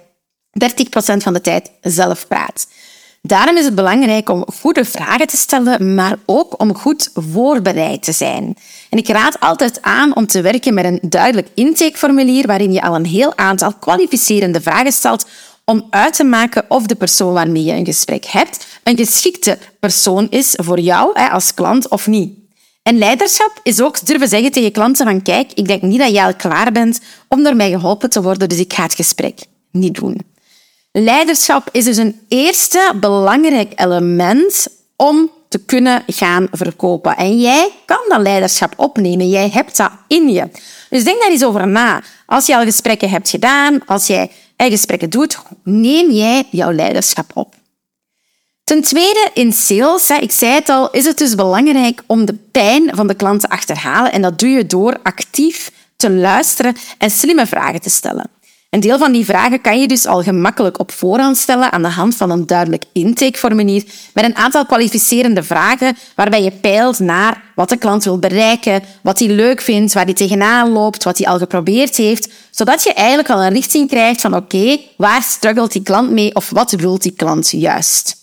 van 1.17 1.33
de 1.33 1.41
tijd 1.41 1.71
zelf 1.81 2.27
praat. 2.27 2.67
Daarom 3.21 3.57
is 3.57 3.65
het 3.65 3.75
belangrijk 3.75 4.29
om 4.29 4.45
goede 4.53 4.85
vragen 4.85 5.27
te 5.27 5.37
stellen, 5.37 5.95
maar 5.95 6.17
ook 6.25 6.61
om 6.61 6.75
goed 6.75 7.09
voorbereid 7.13 8.03
te 8.03 8.11
zijn. 8.11 8.55
En 8.89 8.97
ik 8.97 9.07
raad 9.07 9.39
altijd 9.39 9.81
aan 9.81 10.15
om 10.15 10.27
te 10.27 10.41
werken 10.41 10.73
met 10.73 10.85
een 10.85 10.99
duidelijk 11.01 11.47
intakeformulier 11.53 12.47
waarin 12.47 12.71
je 12.71 12.81
al 12.81 12.95
een 12.95 13.05
heel 13.05 13.37
aantal 13.37 13.73
kwalificerende 13.73 14.61
vragen 14.61 14.91
stelt 14.91 15.25
om 15.65 15.87
uit 15.89 16.13
te 16.13 16.23
maken 16.23 16.65
of 16.67 16.85
de 16.85 16.95
persoon 16.95 17.33
waarmee 17.33 17.63
je 17.63 17.73
een 17.73 17.85
gesprek 17.85 18.25
hebt 18.25 18.67
een 18.83 18.97
geschikte 18.97 19.57
persoon 19.79 20.27
is 20.29 20.53
voor 20.57 20.79
jou 20.79 21.13
als 21.29 21.53
klant 21.53 21.87
of 21.89 22.07
niet. 22.07 22.33
En 22.83 22.97
leiderschap 22.97 23.59
is 23.63 23.81
ook 23.81 24.05
durven 24.05 24.27
zeggen 24.27 24.51
tegen 24.51 24.71
klanten 24.71 25.05
van 25.05 25.21
kijk, 25.21 25.51
ik 25.53 25.67
denk 25.67 25.81
niet 25.81 25.99
dat 25.99 26.11
jij 26.11 26.25
al 26.25 26.35
klaar 26.35 26.71
bent 26.71 26.99
om 27.27 27.43
door 27.43 27.55
mij 27.55 27.69
geholpen 27.69 28.09
te 28.09 28.21
worden, 28.21 28.49
dus 28.49 28.59
ik 28.59 28.73
ga 28.73 28.83
het 28.83 28.93
gesprek 28.93 29.39
niet 29.71 29.95
doen. 29.95 30.21
Leiderschap 30.91 31.69
is 31.71 31.83
dus 31.83 31.97
een 31.97 32.19
eerste 32.27 32.93
belangrijk 32.95 33.71
element 33.75 34.67
om 34.95 35.31
te 35.49 35.65
kunnen 35.65 36.03
gaan 36.07 36.47
verkopen. 36.51 37.17
En 37.17 37.39
jij 37.39 37.71
kan 37.85 38.05
dat 38.07 38.21
leiderschap 38.21 38.73
opnemen. 38.75 39.29
Jij 39.29 39.49
hebt 39.49 39.77
dat 39.77 39.91
in 40.07 40.29
je. 40.29 40.49
Dus 40.89 41.03
denk 41.03 41.21
daar 41.21 41.29
eens 41.29 41.43
over 41.43 41.67
na. 41.67 42.01
Als 42.25 42.45
je 42.45 42.57
al 42.57 42.63
gesprekken 42.63 43.09
hebt 43.09 43.29
gedaan, 43.29 43.85
als 43.85 44.07
jij 44.07 44.31
gesprekken 44.57 45.09
doet, 45.09 45.37
neem 45.63 46.11
jij 46.11 46.47
jouw 46.51 46.71
leiderschap 46.71 47.31
op. 47.33 47.55
Ten 48.63 48.81
tweede, 48.81 49.29
in 49.33 49.53
sales, 49.53 50.09
ik 50.09 50.31
zei 50.31 50.53
het 50.53 50.69
al, 50.69 50.91
is 50.91 51.05
het 51.05 51.17
dus 51.17 51.35
belangrijk 51.35 52.03
om 52.05 52.25
de 52.25 52.33
pijn 52.51 52.95
van 52.95 53.07
de 53.07 53.13
klant 53.13 53.41
te 53.41 53.49
achterhalen. 53.49 54.11
En 54.11 54.21
dat 54.21 54.39
doe 54.39 54.49
je 54.49 54.65
door 54.65 54.99
actief 55.03 55.71
te 55.95 56.11
luisteren 56.11 56.75
en 56.97 57.11
slimme 57.11 57.47
vragen 57.47 57.81
te 57.81 57.89
stellen. 57.89 58.29
Een 58.69 58.79
deel 58.79 58.97
van 58.97 59.11
die 59.11 59.25
vragen 59.25 59.61
kan 59.61 59.79
je 59.79 59.87
dus 59.87 60.05
al 60.05 60.23
gemakkelijk 60.23 60.79
op 60.79 60.91
voorhand 60.91 61.37
stellen 61.37 61.71
aan 61.71 61.81
de 61.81 61.87
hand 61.87 62.15
van 62.15 62.29
een 62.29 62.45
duidelijk 62.45 62.83
intakeformulier 62.93 63.83
met 64.13 64.23
een 64.23 64.35
aantal 64.35 64.65
kwalificerende 64.65 65.43
vragen 65.43 65.97
waarbij 66.15 66.43
je 66.43 66.51
peilt 66.51 66.99
naar 66.99 67.43
wat 67.55 67.69
de 67.69 67.77
klant 67.77 68.03
wil 68.03 68.19
bereiken, 68.19 68.83
wat 69.01 69.19
hij 69.19 69.27
leuk 69.27 69.61
vindt, 69.61 69.93
waar 69.93 70.05
hij 70.05 70.13
tegenaan 70.13 70.69
loopt, 70.69 71.03
wat 71.03 71.17
hij 71.17 71.27
al 71.27 71.37
geprobeerd 71.37 71.95
heeft, 71.95 72.29
zodat 72.51 72.83
je 72.83 72.93
eigenlijk 72.93 73.29
al 73.29 73.43
een 73.43 73.53
richting 73.53 73.89
krijgt 73.89 74.21
van 74.21 74.35
oké, 74.35 74.77
waar 74.97 75.21
struggelt 75.21 75.71
die 75.71 75.83
klant 75.83 76.09
mee 76.11 76.35
of 76.35 76.49
wat 76.49 76.71
wil 76.71 76.99
die 76.99 77.13
klant 77.13 77.49
juist. 77.51 78.15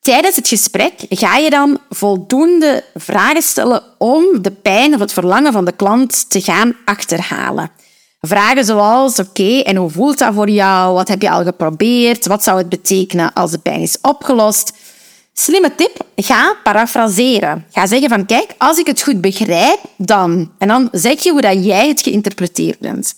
Tijdens 0.00 0.36
het 0.36 0.48
gesprek 0.48 0.92
ga 1.08 1.36
je 1.36 1.50
dan 1.50 1.78
voldoende 1.90 2.84
vragen 2.94 3.42
stellen 3.42 3.82
om 3.98 4.42
de 4.42 4.50
pijn 4.50 4.94
of 4.94 5.00
het 5.00 5.12
verlangen 5.12 5.52
van 5.52 5.64
de 5.64 5.72
klant 5.72 6.30
te 6.30 6.40
gaan 6.40 6.76
achterhalen. 6.84 7.70
Vragen 8.28 8.64
zoals, 8.64 9.18
oké, 9.18 9.58
en 9.58 9.76
hoe 9.76 9.90
voelt 9.90 10.18
dat 10.18 10.34
voor 10.34 10.50
jou? 10.50 10.94
Wat 10.94 11.08
heb 11.08 11.22
je 11.22 11.30
al 11.30 11.44
geprobeerd? 11.44 12.26
Wat 12.26 12.42
zou 12.42 12.58
het 12.58 12.68
betekenen 12.68 13.32
als 13.32 13.50
de 13.50 13.58
pijn 13.58 13.80
is 13.80 13.98
opgelost? 14.02 14.72
Slimme 15.32 15.74
tip, 15.74 15.96
ga 16.16 16.56
parafraseren. 16.62 17.66
Ga 17.70 17.86
zeggen 17.86 18.08
van, 18.08 18.26
kijk, 18.26 18.54
als 18.58 18.78
ik 18.78 18.86
het 18.86 19.02
goed 19.02 19.20
begrijp, 19.20 19.80
dan... 19.96 20.52
En 20.58 20.68
dan 20.68 20.88
zeg 20.92 21.22
je 21.22 21.30
hoe 21.30 21.40
dat 21.40 21.64
jij 21.64 21.88
het 21.88 22.02
geïnterpreteerd 22.02 22.78
bent. 22.78 23.14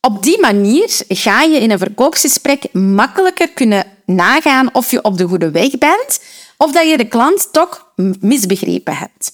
Op 0.00 0.22
die 0.22 0.40
manier 0.40 1.00
ga 1.08 1.42
je 1.42 1.60
in 1.60 1.70
een 1.70 1.78
verkoopsgesprek 1.78 2.72
makkelijker 2.72 3.48
kunnen 3.48 3.84
nagaan 4.06 4.74
of 4.74 4.90
je 4.90 5.02
op 5.02 5.18
de 5.18 5.28
goede 5.28 5.50
weg 5.50 5.78
bent 5.78 6.20
of 6.56 6.72
dat 6.72 6.88
je 6.88 6.96
de 6.96 7.08
klant 7.08 7.48
toch 7.52 7.92
misbegrepen 8.20 8.96
hebt. 8.96 9.32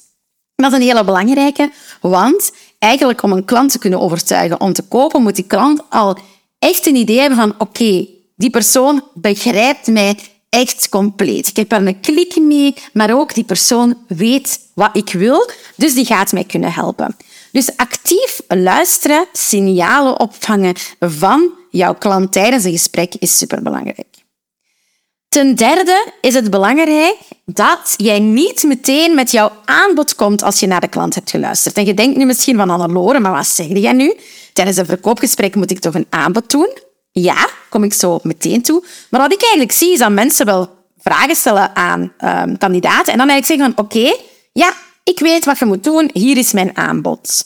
Dat 0.55 0.73
is 0.73 0.79
een 0.79 0.85
hele 0.85 1.05
belangrijke, 1.05 1.71
want 2.01 2.53
eigenlijk 2.85 3.23
om 3.23 3.33
een 3.33 3.45
klant 3.45 3.71
te 3.71 3.79
kunnen 3.79 4.01
overtuigen 4.01 4.61
om 4.61 4.73
te 4.73 4.83
kopen, 4.83 5.23
moet 5.23 5.37
die 5.37 5.47
klant 5.47 5.83
al 5.89 6.19
echt 6.59 6.87
een 6.87 6.97
idee 6.97 7.19
hebben 7.19 7.39
van 7.39 7.55
oké, 7.59 8.07
die 8.37 8.51
persoon 8.51 9.03
begrijpt 9.15 9.87
mij 9.87 10.19
echt 10.49 10.89
compleet. 10.89 11.49
Ik 11.49 11.57
heb 11.57 11.73
er 11.73 11.87
een 11.87 12.01
klik 12.01 12.37
mee, 12.37 12.75
maar 12.93 13.19
ook 13.19 13.35
die 13.35 13.45
persoon 13.45 13.97
weet 14.09 14.61
wat 14.75 14.97
ik 14.97 15.13
wil, 15.13 15.51
dus 15.77 15.95
die 15.95 16.05
gaat 16.05 16.33
mij 16.33 16.45
kunnen 16.45 16.73
helpen. 16.73 17.17
Dus 17.53 17.77
actief 17.77 18.41
luisteren, 18.49 19.27
signalen 19.33 20.21
opvangen 20.21 20.75
van 21.01 21.51
jouw 21.71 21.95
klant 21.95 22.33
tijdens 22.33 22.65
een 22.65 22.73
gesprek 22.73 23.15
is 23.15 23.39
superbelangrijk. 23.39 24.14
Ten 25.35 25.55
derde 25.55 26.13
is 26.21 26.35
het 26.35 26.51
belangrijk 26.51 27.17
dat 27.45 27.95
jij 27.97 28.19
niet 28.19 28.63
meteen 28.63 29.15
met 29.15 29.31
jouw 29.31 29.53
aanbod 29.65 30.15
komt 30.15 30.43
als 30.43 30.61
je 30.61 30.67
naar 30.67 30.81
de 30.81 30.89
klant 30.89 31.15
hebt 31.15 31.31
geluisterd. 31.31 31.77
En 31.77 31.85
je 31.85 31.95
denkt 31.95 32.17
nu 32.17 32.25
misschien 32.25 32.57
van 32.57 32.71
Annelore, 32.71 33.21
maar 33.21 33.33
wat 33.33 33.47
zeg 33.47 33.67
jij 33.67 33.93
nu? 33.93 34.17
Tijdens 34.53 34.77
een 34.77 34.87
verkoopgesprek 34.87 35.55
moet 35.55 35.71
ik 35.71 35.79
toch 35.79 35.95
een 35.95 36.07
aanbod 36.11 36.51
doen? 36.51 36.79
Ja, 37.11 37.49
kom 37.69 37.85
ik 37.85 37.93
zo 37.93 38.19
meteen 38.23 38.63
toe. 38.63 38.85
Maar 39.11 39.21
wat 39.21 39.33
ik 39.33 39.41
eigenlijk 39.41 39.73
zie, 39.73 39.93
is 39.93 39.99
dat 39.99 40.11
mensen 40.11 40.47
wel 40.47 40.69
vragen 40.99 41.37
stellen 41.37 41.77
aan 41.77 42.01
um, 42.01 42.59
kandidaten 42.59 43.13
en 43.13 43.19
dan 43.19 43.29
eigenlijk 43.29 43.47
zeggen 43.47 43.75
van 43.75 43.85
oké, 43.85 44.17
ja, 44.53 44.73
ik 45.05 45.19
weet 45.19 45.45
wat 45.45 45.59
je 45.59 45.65
moet 45.65 45.85
doen, 45.85 46.11
hier 46.13 46.37
is 46.37 46.53
mijn 46.53 46.77
aanbod. 46.77 47.45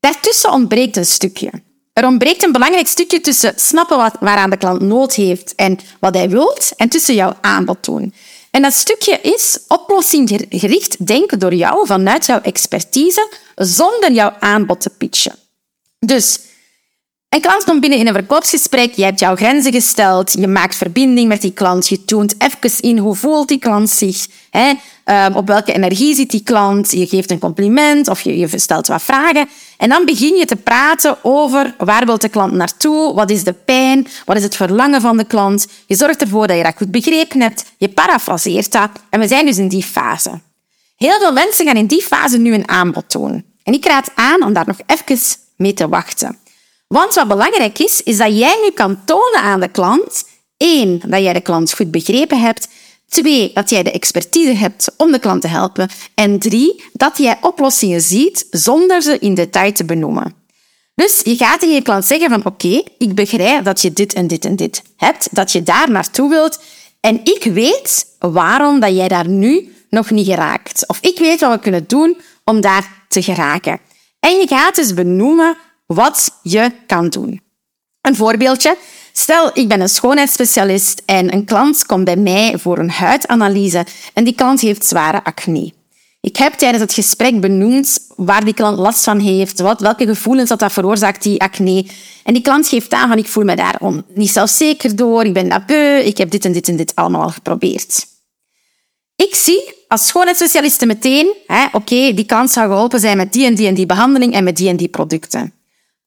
Daartussen 0.00 0.52
ontbreekt 0.52 0.96
een 0.96 1.06
stukje. 1.06 1.50
Er 1.98 2.06
ontbreekt 2.06 2.44
een 2.44 2.52
belangrijk 2.52 2.86
stukje 2.86 3.20
tussen 3.20 3.52
snappen 3.56 3.96
wat, 3.96 4.16
waaraan 4.20 4.50
de 4.50 4.56
klant 4.56 4.80
nood 4.80 5.14
heeft 5.14 5.54
en 5.54 5.78
wat 6.00 6.14
hij 6.14 6.28
wilt, 6.28 6.72
en 6.76 6.88
tussen 6.88 7.14
jouw 7.14 7.36
aanbod 7.40 7.84
doen. 7.84 8.14
En 8.50 8.62
dat 8.62 8.72
stukje 8.72 9.18
is 9.22 9.58
oplossinggericht 9.68 11.06
denken 11.06 11.38
door 11.38 11.54
jou 11.54 11.86
vanuit 11.86 12.26
jouw 12.26 12.40
expertise, 12.40 13.28
zonder 13.54 14.12
jouw 14.12 14.32
aanbod 14.38 14.80
te 14.80 14.90
pitchen. 14.90 15.34
Dus 15.98 16.40
een 17.28 17.40
klant 17.40 17.64
komt 17.64 17.80
binnen 17.80 17.98
in 17.98 18.06
een 18.06 18.12
verkoopsgesprek, 18.12 18.94
je 18.94 19.04
hebt 19.04 19.20
jouw 19.20 19.36
grenzen 19.36 19.72
gesteld, 19.72 20.32
je 20.32 20.46
maakt 20.46 20.76
verbinding 20.76 21.28
met 21.28 21.40
die 21.40 21.52
klant, 21.52 21.88
je 21.88 22.04
toont 22.04 22.34
even 22.38 22.80
in 22.80 22.98
hoe 22.98 23.14
voelt 23.14 23.48
die 23.48 23.58
klant 23.58 23.90
zich, 23.90 24.26
hè, 24.50 24.72
ehm, 25.04 25.32
op 25.34 25.46
welke 25.46 25.72
energie 25.72 26.14
zit 26.14 26.30
die 26.30 26.42
klant, 26.42 26.90
je 26.90 27.06
geeft 27.06 27.30
een 27.30 27.38
compliment 27.38 28.08
of 28.08 28.20
je, 28.20 28.38
je 28.38 28.58
stelt 28.58 28.86
wat 28.86 29.02
vragen. 29.02 29.48
En 29.78 29.88
dan 29.88 30.04
begin 30.04 30.36
je 30.36 30.44
te 30.44 30.56
praten 30.56 31.16
over 31.22 31.74
waar 31.78 32.06
wil 32.06 32.18
de 32.18 32.28
klant 32.28 32.52
naartoe, 32.52 33.14
wat 33.14 33.30
is 33.30 33.44
de 33.44 33.52
pijn, 33.52 34.06
wat 34.24 34.36
is 34.36 34.42
het 34.42 34.56
verlangen 34.56 35.00
van 35.00 35.16
de 35.16 35.24
klant. 35.24 35.66
Je 35.86 35.94
zorgt 35.94 36.20
ervoor 36.20 36.46
dat 36.46 36.56
je 36.56 36.62
dat 36.62 36.76
goed 36.76 36.90
begrepen 36.90 37.40
hebt, 37.40 37.64
je 37.76 37.88
parafraseert 37.88 38.72
dat 38.72 38.90
en 39.10 39.20
we 39.20 39.28
zijn 39.28 39.46
dus 39.46 39.58
in 39.58 39.68
die 39.68 39.82
fase. 39.82 40.40
Heel 40.96 41.18
veel 41.18 41.32
mensen 41.32 41.66
gaan 41.66 41.76
in 41.76 41.86
die 41.86 42.02
fase 42.02 42.38
nu 42.38 42.54
een 42.54 42.68
aanbod 42.68 43.12
doen. 43.12 43.44
En 43.62 43.72
ik 43.72 43.86
raad 43.86 44.10
aan 44.14 44.42
om 44.42 44.52
daar 44.52 44.66
nog 44.66 44.78
even 44.86 45.18
mee 45.56 45.74
te 45.74 45.88
wachten. 45.88 46.38
Want 46.86 47.14
wat 47.14 47.28
belangrijk 47.28 47.78
is, 47.78 48.02
is 48.02 48.16
dat 48.16 48.38
jij 48.38 48.58
nu 48.62 48.70
kan 48.70 49.04
tonen 49.04 49.40
aan 49.40 49.60
de 49.60 49.68
klant, 49.68 50.24
één, 50.56 51.00
dat 51.06 51.22
jij 51.22 51.32
de 51.32 51.40
klant 51.40 51.72
goed 51.74 51.90
begrepen 51.90 52.40
hebt, 52.40 52.68
twee, 53.08 53.50
dat 53.54 53.70
jij 53.70 53.82
de 53.82 53.92
expertise 53.92 54.52
hebt 54.52 54.90
om 54.96 55.12
de 55.12 55.18
klant 55.18 55.42
te 55.42 55.48
helpen, 55.48 55.88
en 56.14 56.38
drie, 56.38 56.84
dat 56.92 57.18
jij 57.18 57.38
oplossingen 57.40 58.00
ziet 58.00 58.46
zonder 58.50 59.02
ze 59.02 59.18
in 59.18 59.34
detail 59.34 59.72
te 59.72 59.84
benoemen. 59.84 60.34
Dus 60.94 61.20
je 61.24 61.36
gaat 61.36 61.60
tegen 61.60 61.74
je 61.74 61.82
klant 61.82 62.04
zeggen 62.04 62.30
van 62.30 62.44
oké, 62.44 62.82
ik 62.98 63.14
begrijp 63.14 63.64
dat 63.64 63.82
je 63.82 63.92
dit 63.92 64.14
en 64.14 64.26
dit 64.26 64.44
en 64.44 64.56
dit 64.56 64.82
hebt, 64.96 65.28
dat 65.30 65.52
je 65.52 65.62
daar 65.62 65.90
naartoe 65.90 66.28
wilt 66.28 66.58
en 67.00 67.20
ik 67.24 67.44
weet 67.52 68.06
waarom 68.18 68.80
dat 68.80 68.96
jij 68.96 69.08
daar 69.08 69.28
nu 69.28 69.72
nog 69.90 70.10
niet 70.10 70.26
geraakt. 70.26 70.86
Of 70.86 70.98
ik 71.00 71.18
weet 71.18 71.40
wat 71.40 71.52
we 71.52 71.58
kunnen 71.58 71.84
doen 71.86 72.20
om 72.44 72.60
daar 72.60 73.04
te 73.08 73.22
geraken. 73.22 73.80
En 74.20 74.30
je 74.30 74.46
gaat 74.46 74.74
dus 74.74 74.94
benoemen 74.94 75.56
wat 75.86 76.38
je 76.42 76.72
kan 76.86 77.08
doen. 77.08 77.40
Een 78.08 78.16
voorbeeldje. 78.16 78.76
Stel, 79.12 79.50
ik 79.52 79.68
ben 79.68 79.80
een 79.80 79.88
schoonheidsspecialist 79.88 81.02
en 81.06 81.32
een 81.32 81.44
klant 81.44 81.86
komt 81.86 82.04
bij 82.04 82.16
mij 82.16 82.58
voor 82.58 82.78
een 82.78 82.90
huidanalyse 82.90 83.86
en 84.14 84.24
die 84.24 84.34
klant 84.34 84.60
heeft 84.60 84.86
zware 84.86 85.24
acne. 85.24 85.72
Ik 86.20 86.36
heb 86.36 86.52
tijdens 86.52 86.82
het 86.82 86.92
gesprek 86.92 87.40
benoemd 87.40 87.98
waar 88.16 88.44
die 88.44 88.54
klant 88.54 88.78
last 88.78 89.04
van 89.04 89.18
heeft, 89.18 89.60
wat, 89.60 89.80
welke 89.80 90.06
gevoelens 90.06 90.48
dat, 90.48 90.58
dat 90.58 90.72
veroorzaakt, 90.72 91.22
die 91.22 91.40
acne. 91.40 91.86
En 92.24 92.32
die 92.32 92.42
klant 92.42 92.68
geeft 92.68 92.92
aan 92.92 93.08
van 93.08 93.18
ik 93.18 93.26
voel 93.26 93.44
me 93.44 93.56
daar 93.56 93.80
niet 94.14 94.30
zelfzeker 94.30 94.96
door, 94.96 95.24
ik 95.24 95.32
ben 95.32 95.48
dat 95.48 95.62
ik 96.06 96.18
heb 96.18 96.30
dit 96.30 96.44
en 96.44 96.52
dit 96.52 96.68
en 96.68 96.76
dit 96.76 96.94
allemaal 96.94 97.22
al 97.22 97.30
geprobeerd. 97.30 98.06
Ik 99.16 99.34
zie 99.34 99.74
als 99.88 100.06
schoonheidsspecialiste 100.06 100.86
meteen, 100.86 101.34
oké, 101.72 102.14
die 102.14 102.26
klant 102.26 102.50
zou 102.50 102.68
geholpen 102.68 103.00
zijn 103.00 103.16
met 103.16 103.32
die 103.32 103.46
en 103.46 103.54
die 103.54 103.66
en 103.66 103.74
die 103.74 103.86
behandeling 103.86 104.32
en 104.32 104.44
met 104.44 104.56
die 104.56 104.68
en 104.68 104.76
die 104.76 104.88
producten. 104.88 105.57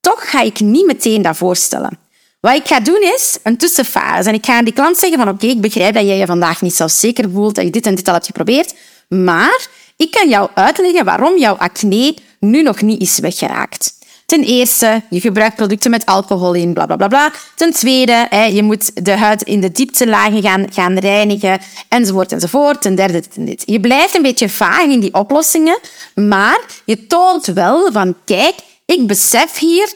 Toch 0.01 0.29
ga 0.29 0.41
ik 0.41 0.59
niet 0.59 0.85
meteen 0.85 1.21
dat 1.21 1.37
voorstellen. 1.37 1.99
Wat 2.39 2.55
ik 2.55 2.67
ga 2.67 2.79
doen 2.79 3.01
is 3.01 3.37
een 3.43 3.57
tussenfase. 3.57 4.29
En 4.29 4.35
ik 4.35 4.45
ga 4.45 4.57
aan 4.57 4.63
die 4.63 4.73
klant 4.73 4.97
zeggen 4.97 5.19
van 5.19 5.29
oké, 5.29 5.45
ik 5.45 5.61
begrijp 5.61 5.93
dat 5.93 6.05
jij 6.05 6.17
je 6.17 6.25
vandaag 6.25 6.61
niet 6.61 6.75
zelfzeker 6.75 7.29
voelt, 7.31 7.55
dat 7.55 7.65
je 7.65 7.71
dit 7.71 7.85
en 7.85 7.95
dit 7.95 8.07
al 8.07 8.13
hebt 8.13 8.25
geprobeerd, 8.25 8.73
maar 9.07 9.67
ik 9.97 10.11
kan 10.11 10.29
jou 10.29 10.49
uitleggen 10.53 11.05
waarom 11.05 11.37
jouw 11.37 11.55
acne 11.55 12.15
nu 12.39 12.61
nog 12.61 12.81
niet 12.81 13.01
is 13.01 13.19
weggeraakt. 13.19 13.99
Ten 14.25 14.43
eerste, 14.43 15.01
je 15.09 15.19
gebruikt 15.19 15.55
producten 15.55 15.91
met 15.91 16.05
alcohol 16.05 16.53
in, 16.53 16.73
bla 16.73 16.85
bla 16.85 16.95
bla. 16.95 17.07
bla. 17.07 17.31
Ten 17.55 17.71
tweede, 17.71 18.27
je 18.51 18.63
moet 18.63 19.05
de 19.05 19.11
huid 19.11 19.41
in 19.41 19.61
de 19.61 19.71
dieptelagen 19.71 20.41
gaan, 20.41 20.65
gaan 20.73 20.97
reinigen, 20.97 21.59
enzovoort 21.89 22.31
enzovoort. 22.31 22.81
Ten 22.81 22.95
derde, 22.95 23.23
dit. 23.35 23.63
Je 23.65 23.79
blijft 23.79 24.15
een 24.15 24.21
beetje 24.21 24.49
vaag 24.49 24.83
in 24.83 24.99
die 24.99 25.13
oplossingen, 25.13 25.79
maar 26.15 26.59
je 26.85 27.07
toont 27.07 27.45
wel 27.45 27.91
van, 27.91 28.15
kijk, 28.25 28.55
ik 28.85 29.07
besef 29.07 29.57
hier 29.57 29.93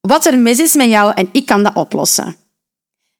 wat 0.00 0.26
er 0.26 0.38
mis 0.38 0.58
is 0.58 0.74
met 0.74 0.88
jou 0.88 1.12
en 1.14 1.28
ik 1.32 1.46
kan 1.46 1.62
dat 1.62 1.74
oplossen. 1.74 2.36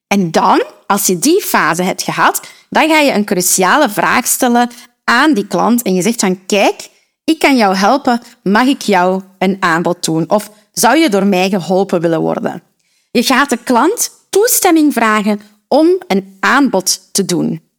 En 0.06 0.30
dan, 0.30 0.62
als 0.86 1.06
je 1.06 1.18
die 1.18 1.42
fase 1.42 1.82
hebt 1.82 2.02
gehad, 2.02 2.40
dan 2.68 2.88
ga 2.88 2.98
je 2.98 3.12
een 3.12 3.24
cruciale 3.24 3.90
vraag 3.90 4.26
stellen 4.26 4.70
aan 5.04 5.34
die 5.34 5.46
klant 5.46 5.82
en 5.82 5.94
je 5.94 6.02
zegt 6.02 6.20
van 6.20 6.46
kijk, 6.46 6.88
ik 7.24 7.38
kan 7.38 7.56
jou 7.56 7.74
helpen, 7.74 8.20
mag 8.42 8.66
ik 8.66 8.82
jou 8.82 9.22
een 9.38 9.56
aanbod 9.60 10.04
doen? 10.04 10.30
Of 10.30 10.50
zou 10.72 10.96
je 10.96 11.08
door 11.08 11.26
mij 11.26 11.48
geholpen 11.48 12.00
willen 12.00 12.20
worden? 12.20 12.62
Je 13.10 13.22
gaat 13.22 13.50
de 13.50 13.56
klant 13.56 14.10
toestemming 14.30 14.92
vragen 14.92 15.40
om 15.68 15.88
een 16.06 16.36
aanbod 16.40 17.08
te 17.12 17.24
doen. 17.24 17.69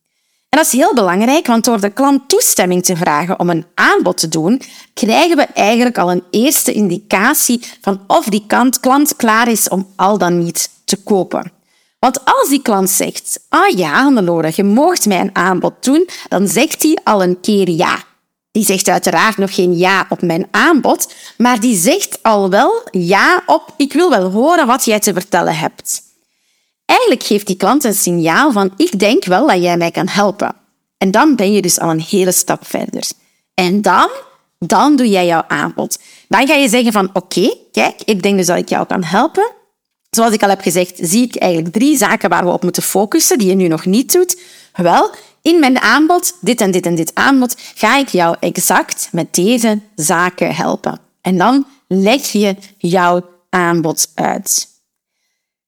En 0.52 0.58
dat 0.58 0.66
is 0.66 0.80
heel 0.80 0.94
belangrijk, 0.94 1.48
want 1.48 1.66
door 1.66 1.82
de 1.82 1.90
klant 1.90 2.30
toestemming 2.30 2.84
te 2.84 2.96
vragen 2.96 3.40
om 3.40 3.50
een 3.50 3.66
aanbod 3.76 4.18
te 4.18 4.28
doen, 4.28 4.62
krijgen 4.94 5.38
we 5.38 5.44
eigenlijk 5.44 5.98
al 5.98 6.12
een 6.12 6.24
eerste 6.30 6.74
indicatie 6.74 7.64
van 7.82 8.04
of 8.08 8.26
die 8.26 8.44
klant 8.48 9.16
klaar 9.16 9.48
is 9.48 9.70
om 9.70 9.88
al 9.96 10.18
dan 10.18 10.44
niet 10.44 10.70
te 10.86 11.04
kopen. 11.04 11.52
Want 12.00 12.26
als 12.26 12.50
die 12.50 12.62
klant 12.62 12.90
zegt, 12.90 13.40
ah 13.50 13.78
ja, 13.78 14.02
Hannelore, 14.02 14.52
je 14.56 14.64
moogt 14.64 15.06
mij 15.06 15.20
een 15.20 15.36
aanbod 15.36 15.74
doen, 15.84 16.10
dan 16.30 16.48
zegt 16.48 16.84
hij 16.84 16.98
al 17.04 17.24
een 17.24 17.40
keer 17.40 17.70
ja. 17.70 18.04
Die 18.52 18.66
zegt 18.66 18.88
uiteraard 18.88 19.38
nog 19.38 19.56
geen 19.56 19.78
ja 19.78 20.06
op 20.10 20.22
mijn 20.22 20.48
aanbod, 20.52 21.14
maar 21.38 21.60
die 21.60 21.78
zegt 21.78 22.20
al 22.22 22.50
wel 22.50 22.82
ja 22.92 23.44
op 23.46 23.74
ik 23.78 23.94
wil 23.94 24.10
wel 24.10 24.32
horen 24.32 24.68
wat 24.68 24.86
jij 24.86 25.00
te 25.00 25.14
vertellen 25.14 25.58
hebt. 25.58 26.11
Eigenlijk 26.92 27.24
geeft 27.24 27.48
die 27.48 27.56
klant 27.56 27.84
een 27.84 27.94
signaal 27.94 28.52
van 28.52 28.74
ik 28.78 29.00
denk 29.00 29.26
wel 29.26 29.48
dat 29.48 29.62
jij 29.62 29.78
mij 29.78 29.92
kan 29.92 30.08
helpen. 30.08 30.56
En 30.98 31.12
dan 31.12 31.36
ben 31.36 31.54
je 31.54 31.62
dus 31.62 31.80
al 31.80 31.90
een 31.90 32.06
hele 32.10 32.32
stap 32.32 32.68
verder. 32.68 33.04
En 33.54 33.82
dan, 33.82 34.10
dan 34.60 34.96
doe 34.96 35.10
jij 35.10 35.26
jouw 35.26 35.44
aanbod. 35.48 36.00
Dan 36.28 36.48
ga 36.48 36.54
je 36.54 36.70
zeggen 36.70 36.92
van 36.92 37.10
oké, 37.14 37.56
kijk, 37.72 38.02
ik 38.06 38.24
denk 38.24 38.38
dus 38.38 38.46
dat 38.46 38.58
ik 38.58 38.70
jou 38.70 38.86
kan 38.86 39.04
helpen. 39.04 39.52
Zoals 40.10 40.34
ik 40.34 40.44
al 40.44 40.50
heb 40.50 40.62
gezegd, 40.62 40.98
zie 41.02 41.24
ik 41.24 41.36
eigenlijk 41.36 41.74
drie 41.74 41.98
zaken 41.98 42.30
waar 42.30 42.44
we 42.44 42.52
op 42.52 42.64
moeten 42.64 42.84
focussen, 42.84 43.38
die 43.38 43.48
je 43.48 43.56
nu 43.56 43.68
nog 43.68 43.86
niet 43.86 44.12
doet. 44.12 44.42
Wel, 44.74 45.10
in 45.42 45.60
mijn 45.60 45.80
aanbod, 45.80 46.38
dit 46.42 46.62
en 46.62 46.72
dit 46.72 46.86
en 46.86 46.96
dit 46.96 47.12
aanbod, 47.14 47.56
ga 47.76 47.98
ik 47.98 48.08
jou 48.08 48.36
exact 48.40 49.10
met 49.12 49.34
deze 49.34 49.80
zaken 49.96 50.56
helpen. 50.56 51.00
En 51.22 51.38
dan 51.38 51.66
leg 51.88 52.32
je 52.32 52.56
jouw 52.78 53.22
aanbod 53.50 54.12
uit. 54.16 54.71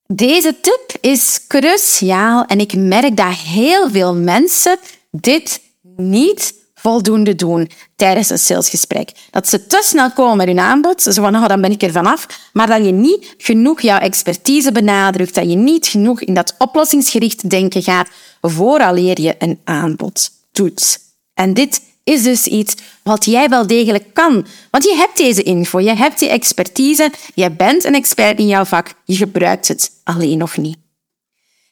Deze 0.07 0.60
tip 0.62 0.98
is 1.01 1.48
cruciaal 1.48 2.45
en 2.45 2.60
ik 2.60 2.75
merk 2.75 3.17
dat 3.17 3.33
heel 3.33 3.89
veel 3.89 4.15
mensen 4.15 4.77
dit 5.12 5.62
niet 5.95 6.53
voldoende 6.75 7.36
doen 7.36 7.69
tijdens 7.95 8.29
een 8.29 8.39
salesgesprek. 8.39 9.12
Dat 9.31 9.50
ze 9.50 9.67
te 9.67 9.81
snel 9.83 10.12
komen 10.12 10.38
met 10.38 10.48
hun 10.48 10.60
aanbod, 10.60 11.01
zo 11.01 11.12
van, 11.12 11.36
oh, 11.36 11.48
dan 11.48 11.62
ben 11.62 11.72
ik 11.72 11.81
er 11.81 11.91
vanaf, 11.91 12.50
maar 12.53 12.67
dat 12.67 12.86
je 12.86 12.91
niet 12.91 13.33
genoeg 13.38 13.81
jouw 13.81 14.00
expertise 14.00 14.72
benadrukt, 14.72 15.36
dat 15.36 15.50
je 15.50 15.55
niet 15.55 15.88
genoeg 15.88 16.22
in 16.22 16.33
dat 16.33 16.55
oplossingsgericht 16.57 17.50
denken 17.50 17.83
gaat 17.83 18.10
vooraleer 18.41 19.22
je 19.22 19.36
een 19.38 19.60
aanbod 19.63 20.29
doet. 20.51 21.00
En 21.33 21.53
dit 21.53 21.81
is 22.03 22.24
dus 22.24 22.48
iets 22.48 22.75
wat 23.03 23.25
jij 23.25 23.50
wel 23.50 23.67
degelijk 23.67 24.13
kan. 24.13 24.45
Want 24.72 24.83
je 24.83 24.95
hebt 24.95 25.17
deze 25.17 25.43
info, 25.43 25.79
je 25.79 25.95
hebt 25.95 26.19
die 26.19 26.29
expertise, 26.29 27.12
je 27.33 27.51
bent 27.51 27.83
een 27.83 27.95
expert 27.95 28.39
in 28.39 28.48
jouw 28.48 28.65
vak, 28.65 28.93
je 29.05 29.15
gebruikt 29.15 29.67
het 29.67 29.91
alleen 30.03 30.38
nog 30.38 30.57
niet. 30.57 30.77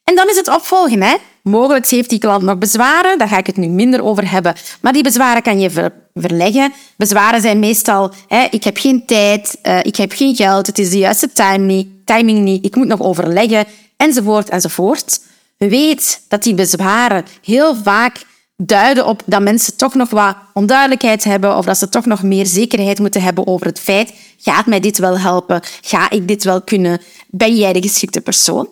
En 0.03 0.15
dan 0.15 0.29
is 0.29 0.35
het 0.35 0.47
opvolgen. 0.47 1.01
Hè? 1.01 1.15
Mogelijk 1.43 1.87
heeft 1.87 2.09
die 2.09 2.19
klant 2.19 2.43
nog 2.43 2.57
bezwaren, 2.57 3.17
daar 3.17 3.27
ga 3.27 3.37
ik 3.37 3.47
het 3.47 3.57
nu 3.57 3.67
minder 3.67 4.03
over 4.03 4.31
hebben. 4.31 4.55
Maar 4.81 4.93
die 4.93 5.03
bezwaren 5.03 5.41
kan 5.41 5.59
je 5.59 5.91
verleggen. 6.13 6.73
Bezwaren 6.97 7.41
zijn 7.41 7.59
meestal, 7.59 8.11
hè, 8.27 8.47
ik 8.49 8.63
heb 8.63 8.77
geen 8.77 9.05
tijd, 9.05 9.57
uh, 9.63 9.79
ik 9.81 9.95
heb 9.95 10.11
geen 10.11 10.35
geld, 10.35 10.67
het 10.67 10.79
is 10.79 10.89
de 10.89 10.97
juiste 10.97 11.31
time 11.33 11.65
niet, 11.65 11.87
timing 12.05 12.39
niet, 12.39 12.65
ik 12.65 12.75
moet 12.75 12.87
nog 12.87 13.01
overleggen, 13.01 13.65
enzovoort, 13.97 14.49
enzovoort. 14.49 15.21
Weet 15.57 16.21
dat 16.27 16.43
die 16.43 16.53
bezwaren 16.53 17.25
heel 17.43 17.75
vaak 17.75 18.25
duiden 18.65 19.05
op 19.05 19.21
dat 19.25 19.41
mensen 19.41 19.77
toch 19.77 19.93
nog 19.93 20.09
wat 20.09 20.35
onduidelijkheid 20.53 21.23
hebben 21.23 21.57
of 21.57 21.65
dat 21.65 21.77
ze 21.77 21.89
toch 21.89 22.05
nog 22.05 22.23
meer 22.23 22.45
zekerheid 22.45 22.99
moeten 22.99 23.21
hebben 23.21 23.47
over 23.47 23.65
het 23.65 23.79
feit, 23.79 24.13
gaat 24.37 24.65
mij 24.65 24.79
dit 24.79 24.97
wel 24.97 25.19
helpen? 25.19 25.61
Ga 25.81 26.09
ik 26.09 26.27
dit 26.27 26.43
wel 26.43 26.61
kunnen? 26.61 27.01
Ben 27.27 27.55
jij 27.55 27.73
de 27.73 27.81
geschikte 27.81 28.21
persoon? 28.21 28.69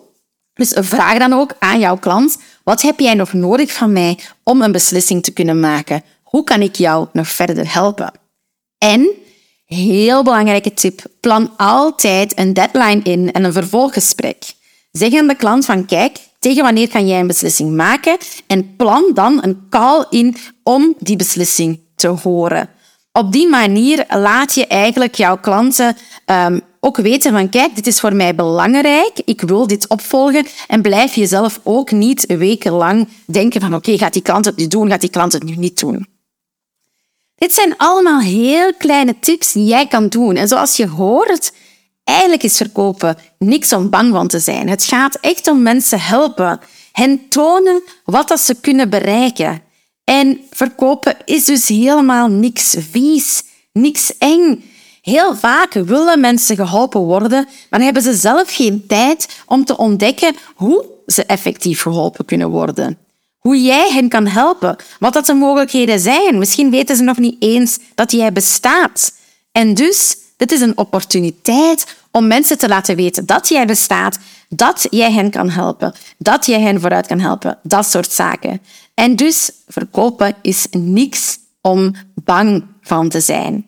Dus 0.54 0.72
vraag 0.74 1.18
dan 1.18 1.32
ook 1.32 1.54
aan 1.58 1.78
jouw 1.78 1.96
klant, 1.96 2.38
wat 2.64 2.82
heb 2.82 3.00
jij 3.00 3.14
nog 3.14 3.32
nodig 3.32 3.72
van 3.72 3.92
mij 3.92 4.18
om 4.42 4.62
een 4.62 4.72
beslissing 4.72 5.22
te 5.22 5.32
kunnen 5.32 5.60
maken? 5.60 6.02
Hoe 6.22 6.44
kan 6.44 6.62
ik 6.62 6.76
jou 6.76 7.08
nog 7.12 7.28
verder 7.28 7.72
helpen? 7.72 8.12
En, 8.78 9.10
heel 9.64 10.22
belangrijke 10.22 10.74
tip, 10.74 11.02
plan 11.20 11.52
altijd 11.56 12.38
een 12.38 12.54
deadline 12.54 13.00
in 13.02 13.32
en 13.32 13.44
een 13.44 13.52
vervolggesprek. 13.52 14.52
Zeg 14.92 15.14
aan 15.14 15.26
de 15.26 15.36
klant 15.36 15.64
van, 15.64 15.86
kijk, 15.86 16.18
tegen 16.40 16.62
wanneer 16.62 16.88
kan 16.88 17.08
jij 17.08 17.20
een 17.20 17.26
beslissing 17.26 17.76
maken? 17.76 18.16
En 18.46 18.76
plan 18.76 19.10
dan 19.14 19.38
een 19.42 19.66
call 19.68 20.06
in 20.10 20.36
om 20.62 20.94
die 20.98 21.16
beslissing 21.16 21.80
te 21.94 22.08
horen. 22.08 22.68
Op 23.12 23.32
die 23.32 23.48
manier 23.48 24.04
laat 24.08 24.54
je 24.54 24.66
eigenlijk 24.66 25.14
jouw 25.14 25.38
klanten 25.38 25.96
um, 26.26 26.60
ook 26.80 26.96
weten 26.96 27.32
van 27.32 27.48
kijk, 27.48 27.74
dit 27.74 27.86
is 27.86 28.00
voor 28.00 28.14
mij 28.14 28.34
belangrijk, 28.34 29.20
ik 29.24 29.40
wil 29.40 29.66
dit 29.66 29.88
opvolgen 29.88 30.46
en 30.68 30.82
blijf 30.82 31.14
jezelf 31.14 31.60
ook 31.62 31.90
niet 31.90 32.24
wekenlang 32.26 33.08
denken 33.26 33.60
van 33.60 33.74
oké, 33.74 33.98
gaat 33.98 34.12
die 34.12 34.22
klant 34.22 34.44
het 34.44 34.56
nu 34.56 34.66
doen, 34.66 34.88
gaat 34.88 35.00
die 35.00 35.10
klant 35.10 35.32
het 35.32 35.42
nu 35.42 35.56
niet 35.56 35.80
doen. 35.80 36.06
Dit 37.34 37.54
zijn 37.54 37.76
allemaal 37.76 38.20
heel 38.20 38.74
kleine 38.74 39.18
tips 39.20 39.52
die 39.52 39.64
jij 39.64 39.86
kan 39.86 40.08
doen. 40.08 40.36
En 40.36 40.48
zoals 40.48 40.76
je 40.76 40.88
hoort, 40.88 41.52
eigenlijk 42.04 42.42
is 42.42 42.56
verkopen 42.56 43.16
niks 43.38 43.72
om 43.72 43.90
bang 43.90 44.12
van 44.12 44.28
te 44.28 44.38
zijn. 44.38 44.68
Het 44.68 44.84
gaat 44.84 45.18
echt 45.20 45.48
om 45.48 45.62
mensen 45.62 46.00
helpen, 46.00 46.60
hen 46.92 47.28
tonen 47.28 47.82
wat 48.04 48.28
dat 48.28 48.40
ze 48.40 48.60
kunnen 48.60 48.90
bereiken. 48.90 49.62
En 50.04 50.40
verkopen 50.50 51.16
is 51.24 51.44
dus 51.44 51.68
helemaal 51.68 52.28
niks 52.28 52.76
vies, 52.90 53.42
niks 53.72 54.18
eng. 54.18 54.64
Heel 55.02 55.36
vaak 55.36 55.72
willen 55.72 56.20
mensen 56.20 56.56
geholpen 56.56 57.00
worden, 57.00 57.48
maar 57.70 57.80
hebben 57.80 58.02
ze 58.02 58.14
zelf 58.14 58.54
geen 58.54 58.84
tijd 58.86 59.42
om 59.46 59.64
te 59.64 59.76
ontdekken 59.76 60.36
hoe 60.54 60.84
ze 61.06 61.24
effectief 61.24 61.82
geholpen 61.82 62.24
kunnen 62.24 62.50
worden. 62.50 62.98
Hoe 63.38 63.62
jij 63.62 63.90
hen 63.92 64.08
kan 64.08 64.26
helpen, 64.26 64.76
wat 64.98 65.12
dat 65.12 65.26
de 65.26 65.34
mogelijkheden 65.34 66.00
zijn. 66.00 66.38
Misschien 66.38 66.70
weten 66.70 66.96
ze 66.96 67.02
nog 67.02 67.18
niet 67.18 67.36
eens 67.38 67.78
dat 67.94 68.12
jij 68.12 68.32
bestaat. 68.32 69.12
En 69.52 69.74
dus, 69.74 70.16
dit 70.40 70.52
is 70.52 70.60
een 70.60 70.78
opportuniteit 70.78 71.96
om 72.10 72.26
mensen 72.26 72.58
te 72.58 72.68
laten 72.68 72.96
weten 72.96 73.26
dat 73.26 73.48
jij 73.48 73.66
bestaat, 73.66 74.18
dat 74.48 74.86
jij 74.90 75.12
hen 75.12 75.30
kan 75.30 75.50
helpen, 75.50 75.94
dat 76.18 76.46
jij 76.46 76.60
hen 76.60 76.80
vooruit 76.80 77.06
kan 77.06 77.18
helpen, 77.18 77.58
dat 77.62 77.86
soort 77.86 78.12
zaken. 78.12 78.62
En 78.94 79.16
dus, 79.16 79.50
verkopen 79.68 80.34
is 80.42 80.66
niks 80.70 81.38
om 81.60 81.94
bang 82.14 82.64
van 82.82 83.08
te 83.08 83.20
zijn. 83.20 83.66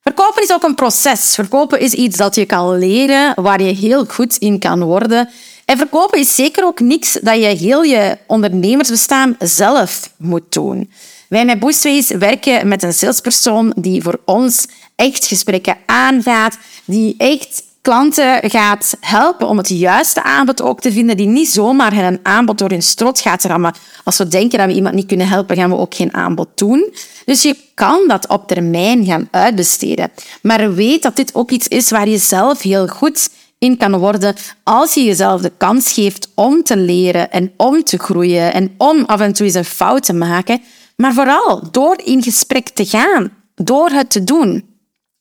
Verkopen 0.00 0.42
is 0.42 0.52
ook 0.52 0.62
een 0.62 0.74
proces. 0.74 1.34
Verkopen 1.34 1.80
is 1.80 1.92
iets 1.92 2.16
dat 2.16 2.34
je 2.34 2.46
kan 2.46 2.78
leren, 2.78 3.42
waar 3.42 3.62
je 3.62 3.74
heel 3.74 4.04
goed 4.04 4.36
in 4.36 4.58
kan 4.58 4.82
worden. 4.82 5.28
En 5.64 5.76
verkopen 5.76 6.18
is 6.18 6.34
zeker 6.34 6.64
ook 6.64 6.80
niks 6.80 7.18
dat 7.22 7.36
je 7.36 7.46
heel 7.46 7.82
je 7.82 8.18
ondernemersbestaan 8.26 9.36
zelf 9.38 10.12
moet 10.16 10.52
doen. 10.52 10.90
Wij 11.28 11.46
bij 11.46 11.58
Boostways 11.58 12.08
werken 12.08 12.68
met 12.68 12.82
een 12.82 12.92
salespersoon 12.92 13.72
die 13.76 14.02
voor 14.02 14.20
ons 14.24 14.66
echt 15.02 15.26
gesprekken 15.26 15.76
aangaat, 15.86 16.58
die 16.84 17.14
echt 17.18 17.62
klanten 17.80 18.50
gaat 18.50 18.96
helpen 19.00 19.48
om 19.48 19.56
het 19.56 19.68
juiste 19.68 20.22
aanbod 20.22 20.62
ook 20.62 20.80
te 20.80 20.92
vinden, 20.92 21.16
die 21.16 21.26
niet 21.26 21.48
zomaar 21.48 21.92
een 21.92 22.20
aanbod 22.22 22.58
door 22.58 22.70
hun 22.70 22.82
strot 22.82 23.20
gaat 23.20 23.44
rammen. 23.44 23.74
Als 24.04 24.18
we 24.18 24.28
denken 24.28 24.58
dat 24.58 24.66
we 24.66 24.74
iemand 24.74 24.94
niet 24.94 25.06
kunnen 25.06 25.28
helpen, 25.28 25.56
gaan 25.56 25.70
we 25.70 25.76
ook 25.76 25.94
geen 25.94 26.14
aanbod 26.14 26.48
doen. 26.54 26.94
Dus 27.24 27.42
je 27.42 27.56
kan 27.74 28.04
dat 28.06 28.28
op 28.28 28.48
termijn 28.48 29.04
gaan 29.04 29.28
uitbesteden. 29.30 30.10
Maar 30.42 30.74
weet 30.74 31.02
dat 31.02 31.16
dit 31.16 31.34
ook 31.34 31.50
iets 31.50 31.68
is 31.68 31.90
waar 31.90 32.08
je 32.08 32.18
zelf 32.18 32.62
heel 32.62 32.86
goed 32.86 33.30
in 33.58 33.76
kan 33.76 33.98
worden 33.98 34.34
als 34.62 34.94
je 34.94 35.04
jezelf 35.04 35.40
de 35.40 35.52
kans 35.56 35.92
geeft 35.92 36.28
om 36.34 36.62
te 36.62 36.76
leren 36.76 37.30
en 37.30 37.52
om 37.56 37.82
te 37.82 37.98
groeien 37.98 38.52
en 38.52 38.74
om 38.78 39.04
af 39.04 39.20
en 39.20 39.32
toe 39.32 39.46
eens 39.46 39.54
een 39.54 39.64
fout 39.64 40.02
te 40.02 40.12
maken, 40.12 40.60
maar 40.96 41.14
vooral 41.14 41.70
door 41.70 42.00
in 42.04 42.22
gesprek 42.22 42.68
te 42.68 42.84
gaan, 42.84 43.30
door 43.54 43.90
het 43.90 44.10
te 44.10 44.24
doen. 44.24 44.71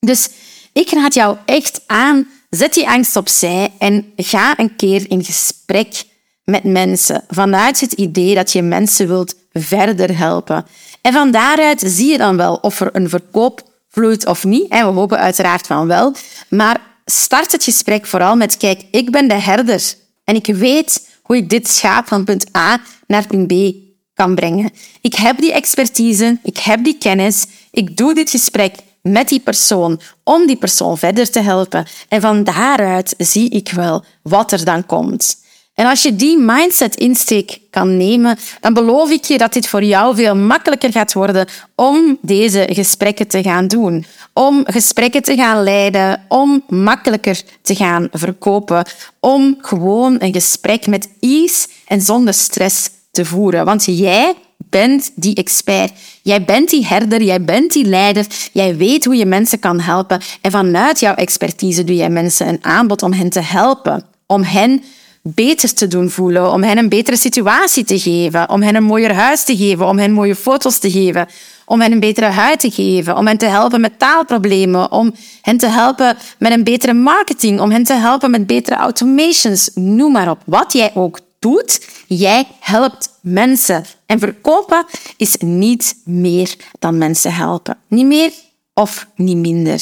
Dus 0.06 0.30
ik 0.74 0.90
raad 0.90 1.14
jou 1.14 1.38
echt 1.46 1.82
aan 1.88 2.28
Zet 2.52 2.74
die 2.74 2.90
angst 2.90 3.16
opzij 3.16 3.72
en 3.78 4.14
ga 4.16 4.60
een 4.60 4.76
keer 4.76 5.10
in 5.10 5.24
gesprek 5.24 6.04
met 6.44 6.64
mensen 6.64 7.24
vanuit 7.28 7.80
het 7.80 7.92
idee 7.92 8.36
dat 8.36 8.52
je 8.52 8.62
mensen 8.62 9.08
wilt 9.08 9.36
verder 9.54 10.18
helpen. 10.18 10.66
En 11.02 11.14
van 11.14 11.32
daaruit 11.32 11.84
zie 11.86 12.12
je 12.12 12.18
dan 12.18 12.38
wel 12.38 12.56
of 12.56 12.80
er 12.80 12.90
een 12.96 13.10
verkoop 13.10 13.64
vloeit 13.90 14.26
of 14.26 14.44
niet. 14.44 14.68
En 14.68 14.86
we 14.88 15.00
hopen 15.00 15.18
uiteraard 15.18 15.68
van 15.68 15.88
wel. 15.88 16.16
Maar 16.50 16.82
start 17.06 17.52
het 17.52 17.64
gesprek 17.64 18.06
vooral 18.06 18.36
met: 18.36 18.58
kijk, 18.58 18.84
ik 18.92 19.12
ben 19.12 19.28
de 19.28 19.40
herder 19.40 19.94
en 20.24 20.36
ik 20.36 20.46
weet 20.46 21.08
hoe 21.22 21.36
ik 21.36 21.50
dit 21.50 21.68
schaap 21.68 22.08
van 22.08 22.24
punt 22.24 22.56
A 22.56 22.82
naar 23.08 23.28
punt 23.28 23.48
B 23.48 23.76
kan 24.14 24.36
brengen. 24.36 24.72
Ik 25.02 25.16
heb 25.16 25.38
die 25.38 25.54
expertise, 25.54 26.40
ik 26.44 26.58
heb 26.58 26.84
die 26.84 26.98
kennis, 26.98 27.46
ik 27.72 27.98
doe 27.98 28.14
dit 28.14 28.30
gesprek 28.30 28.76
met 29.02 29.30
die 29.30 29.40
persoon 29.40 30.00
om 30.24 30.48
die 30.48 30.58
persoon 30.58 30.98
verder 30.98 31.32
te 31.32 31.40
helpen. 31.40 31.86
En 32.08 32.22
van 32.22 32.44
daaruit 32.44 33.14
zie 33.18 33.50
ik 33.50 33.72
wel 33.72 34.04
wat 34.22 34.52
er 34.52 34.66
dan 34.66 34.86
komt. 34.86 35.40
En 35.74 35.88
als 35.88 36.02
je 36.02 36.16
die 36.16 36.38
mindset 36.38 36.96
insteek 36.96 37.60
kan 37.70 37.98
nemen, 37.98 38.38
dan 38.60 38.74
beloof 38.74 39.10
ik 39.10 39.24
je 39.24 39.38
dat 39.38 39.54
dit 39.54 39.68
voor 39.68 39.84
jou 39.84 40.16
veel 40.16 40.36
makkelijker 40.36 40.92
gaat 40.92 41.14
worden 41.14 41.48
om 41.76 42.18
deze 42.22 42.68
gesprekken 42.72 43.28
te 43.28 43.42
gaan 43.42 43.68
doen. 43.68 44.06
Om 44.34 44.64
gesprekken 44.66 45.22
te 45.22 45.36
gaan 45.36 45.64
leiden, 45.64 46.26
om 46.28 46.64
makkelijker 46.68 47.42
te 47.62 47.76
gaan 47.76 48.08
verkopen, 48.12 48.86
om 49.20 49.58
gewoon 49.62 50.16
een 50.20 50.34
gesprek 50.34 50.88
met 50.88 51.10
ease 51.20 51.68
en 51.88 52.02
zonder 52.02 52.34
stress 52.34 52.90
te 53.12 53.26
voeren. 53.26 53.66
Want 53.66 53.86
jij 53.86 54.34
bent 54.72 55.12
die 55.16 55.36
expert. 55.36 55.92
Jij 56.22 56.44
bent 56.44 56.70
die 56.70 56.86
herder, 56.86 57.24
jij 57.24 57.44
bent 57.44 57.74
die 57.74 57.86
leider. 57.86 58.26
Jij 58.52 58.78
weet 58.78 59.06
hoe 59.06 59.16
je 59.16 59.26
mensen 59.26 59.60
kan 59.60 59.80
helpen. 59.80 60.22
En 60.42 60.52
vanuit 60.52 61.00
jouw 61.00 61.16
expertise 61.16 61.84
doe 61.84 61.96
jij 61.96 62.10
mensen 62.10 62.48
een 62.48 62.64
aanbod 62.64 63.04
om 63.04 63.14
hen 63.14 63.30
te 63.30 63.42
helpen. 63.42 64.04
Om 64.26 64.44
hen 64.44 64.84
beter 65.24 65.74
te 65.74 65.88
doen 65.88 66.10
voelen, 66.10 66.52
om 66.52 66.64
hen 66.64 66.78
een 66.78 66.90
betere 66.90 67.18
situatie 67.18 67.84
te 67.84 68.00
geven, 68.00 68.50
om 68.50 68.62
hen 68.62 68.76
een 68.76 68.84
mooier 68.84 69.14
huis 69.14 69.44
te 69.44 69.58
geven, 69.58 69.88
om 69.88 69.98
hen 69.98 70.12
mooie 70.12 70.36
foto's 70.36 70.78
te 70.78 70.92
geven, 70.92 71.28
om 71.66 71.82
hen 71.82 71.92
een 71.92 72.00
betere 72.00 72.26
huid 72.26 72.60
te 72.60 72.72
geven, 72.72 73.18
om 73.18 73.28
hen 73.28 73.38
te 73.38 73.46
helpen 73.46 73.82
met 73.82 74.00
taalproblemen, 74.00 74.92
om 74.92 75.14
hen 75.42 75.58
te 75.58 75.68
helpen 75.68 76.18
met 76.40 76.52
een 76.52 76.64
betere 76.64 76.94
marketing, 76.94 77.60
om 77.60 77.72
hen 77.72 77.84
te 77.84 77.94
helpen 77.94 78.32
met 78.32 78.48
betere 78.48 78.76
automations, 78.76 79.70
noem 79.74 80.12
maar 80.12 80.30
op. 80.30 80.42
Wat 80.46 80.74
jij 80.74 80.92
ook 80.94 81.20
doet, 81.42 81.88
jij 82.08 82.48
helpt 82.60 83.10
mensen. 83.22 83.86
En 84.06 84.20
verkopen 84.20 84.86
is 85.18 85.36
niet 85.40 85.96
meer 86.06 86.56
dan 86.80 86.98
mensen 86.98 87.34
helpen. 87.34 87.78
Niet 87.88 88.06
meer 88.06 88.32
of 88.74 89.08
niet 89.16 89.38
minder. 89.38 89.82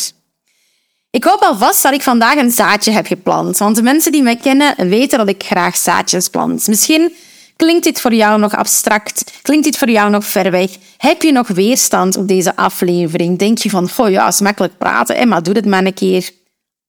Ik 1.12 1.24
hoop 1.24 1.42
alvast 1.42 1.84
dat 1.84 1.94
ik 1.94 2.02
vandaag 2.02 2.36
een 2.36 2.52
zaadje 2.52 2.92
heb 2.92 3.06
geplant, 3.06 3.58
want 3.58 3.76
de 3.76 3.82
mensen 3.82 4.12
die 4.12 4.24
mij 4.24 4.36
kennen 4.36 4.90
weten 4.90 5.18
dat 5.18 5.28
ik 5.28 5.44
graag 5.44 5.78
zaadjes 5.78 6.28
plant. 6.28 6.68
Misschien 6.68 7.14
klinkt 7.56 7.84
dit 7.84 8.02
voor 8.02 8.14
jou 8.14 8.40
nog 8.40 8.56
abstract, 8.56 9.40
klinkt 9.42 9.66
dit 9.66 9.78
voor 9.78 9.90
jou 9.90 10.10
nog 10.10 10.26
ver 10.26 10.52
weg. 10.52 10.70
Heb 10.98 11.22
je 11.22 11.32
nog 11.32 11.48
weerstand 11.48 12.18
op 12.18 12.28
deze 12.28 12.56
aflevering? 12.56 13.38
Denk 13.38 13.58
je 13.58 13.70
van, 13.70 13.90
oh 13.98 14.10
ja, 14.10 14.28
is 14.28 14.40
makkelijk 14.40 14.78
praten, 14.78 15.28
maar 15.28 15.44
doe 15.44 15.54
het 15.54 15.66
maar 15.66 15.86
een 15.86 15.94
keer. 15.94 16.30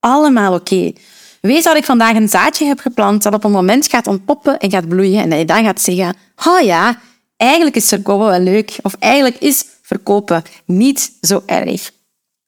Allemaal 0.00 0.54
oké. 0.54 0.92
Wees 1.40 1.64
dat 1.64 1.76
ik 1.76 1.84
vandaag 1.84 2.14
een 2.14 2.28
zaadje 2.28 2.66
heb 2.66 2.80
geplant 2.80 3.22
dat 3.22 3.34
op 3.34 3.44
een 3.44 3.50
moment 3.50 3.88
gaat 3.88 4.06
ontpoppen 4.06 4.58
en 4.58 4.70
gaat 4.70 4.88
bloeien 4.88 5.22
en 5.22 5.30
dat 5.30 5.38
je 5.38 5.44
dan 5.44 5.64
gaat 5.64 5.80
zeggen, 5.80 6.16
oh 6.46 6.60
ja, 6.60 7.00
eigenlijk 7.36 7.76
is 7.76 7.88
verkopen 7.88 8.26
wel 8.26 8.40
leuk. 8.40 8.78
Of 8.82 8.96
eigenlijk 8.98 9.36
is 9.38 9.64
verkopen 9.82 10.42
niet 10.64 11.12
zo 11.20 11.42
erg. 11.46 11.90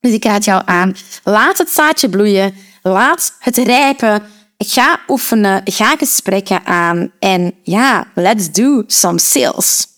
Dus 0.00 0.12
ik 0.12 0.24
raad 0.24 0.44
jou 0.44 0.62
aan, 0.64 0.96
laat 1.24 1.59
het 1.59 1.70
zaadje 1.70 2.09
bloeien, 2.09 2.55
laat 2.83 3.35
het 3.38 3.57
rijpen, 3.57 4.22
ga 4.59 5.00
oefenen, 5.09 5.61
ga 5.64 5.96
gesprekken 5.96 6.64
aan 6.64 7.12
en 7.18 7.55
ja, 7.62 8.07
let's 8.14 8.50
do 8.50 8.83
some 8.87 9.18
sales. 9.18 9.91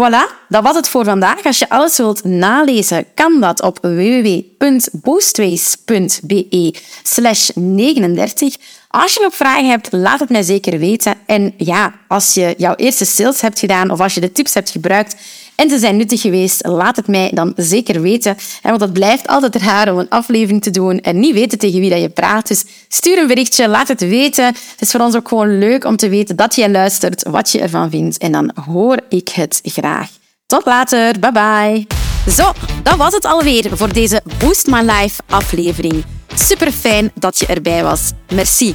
Voilà, 0.00 0.24
dat 0.48 0.62
was 0.62 0.76
het 0.76 0.88
voor 0.88 1.04
vandaag. 1.04 1.44
Als 1.44 1.58
je 1.58 1.68
alles 1.68 1.96
wilt 1.96 2.24
nalezen, 2.24 3.06
kan 3.14 3.40
dat 3.40 3.62
op 3.62 3.78
www.boostways.be 3.80 6.74
slash 7.02 7.48
39. 7.54 8.56
Als 8.88 9.14
je 9.14 9.20
nog 9.22 9.34
vragen 9.34 9.68
hebt, 9.68 9.92
laat 9.92 10.20
het 10.20 10.28
mij 10.28 10.42
zeker 10.42 10.78
weten. 10.78 11.14
En 11.26 11.54
ja, 11.56 11.94
als 12.08 12.34
je 12.34 12.54
jouw 12.58 12.74
eerste 12.74 13.04
sales 13.04 13.40
hebt 13.40 13.58
gedaan 13.58 13.90
of 13.90 14.00
als 14.00 14.14
je 14.14 14.20
de 14.20 14.32
tips 14.32 14.54
hebt 14.54 14.70
gebruikt 14.70 15.16
en 15.60 15.70
ze 15.70 15.78
zijn 15.78 15.96
nuttig 15.96 16.20
geweest, 16.20 16.66
laat 16.66 16.96
het 16.96 17.06
mij 17.06 17.30
dan 17.34 17.52
zeker 17.56 18.00
weten. 18.00 18.36
Want 18.62 18.80
het 18.80 18.92
blijft 18.92 19.26
altijd 19.26 19.56
raar 19.56 19.92
om 19.92 19.98
een 19.98 20.08
aflevering 20.08 20.62
te 20.62 20.70
doen 20.70 21.00
en 21.00 21.20
niet 21.20 21.34
weten 21.34 21.58
tegen 21.58 21.80
wie 21.80 21.90
dat 21.90 22.00
je 22.00 22.08
praat. 22.08 22.48
Dus 22.48 22.64
stuur 22.88 23.18
een 23.18 23.26
berichtje, 23.26 23.68
laat 23.68 23.88
het 23.88 24.00
weten. 24.00 24.44
Het 24.44 24.80
is 24.80 24.90
voor 24.90 25.00
ons 25.00 25.16
ook 25.16 25.28
gewoon 25.28 25.58
leuk 25.58 25.84
om 25.84 25.96
te 25.96 26.08
weten 26.08 26.36
dat 26.36 26.54
jij 26.54 26.70
luistert, 26.70 27.28
wat 27.28 27.50
je 27.50 27.60
ervan 27.60 27.90
vindt. 27.90 28.18
En 28.18 28.32
dan 28.32 28.52
hoor 28.66 28.98
ik 29.08 29.28
het 29.28 29.60
graag. 29.62 30.08
Tot 30.46 30.64
later, 30.64 31.18
bye 31.18 31.32
bye. 31.32 31.86
Zo, 32.32 32.52
dat 32.82 32.96
was 32.96 33.14
het 33.14 33.24
alweer 33.24 33.70
voor 33.72 33.92
deze 33.92 34.22
Boost 34.38 34.66
My 34.66 34.80
Life 34.80 35.22
aflevering. 35.28 36.04
Super 36.34 36.72
fijn 36.72 37.10
dat 37.14 37.38
je 37.38 37.46
erbij 37.46 37.82
was. 37.82 38.10
Merci. 38.34 38.74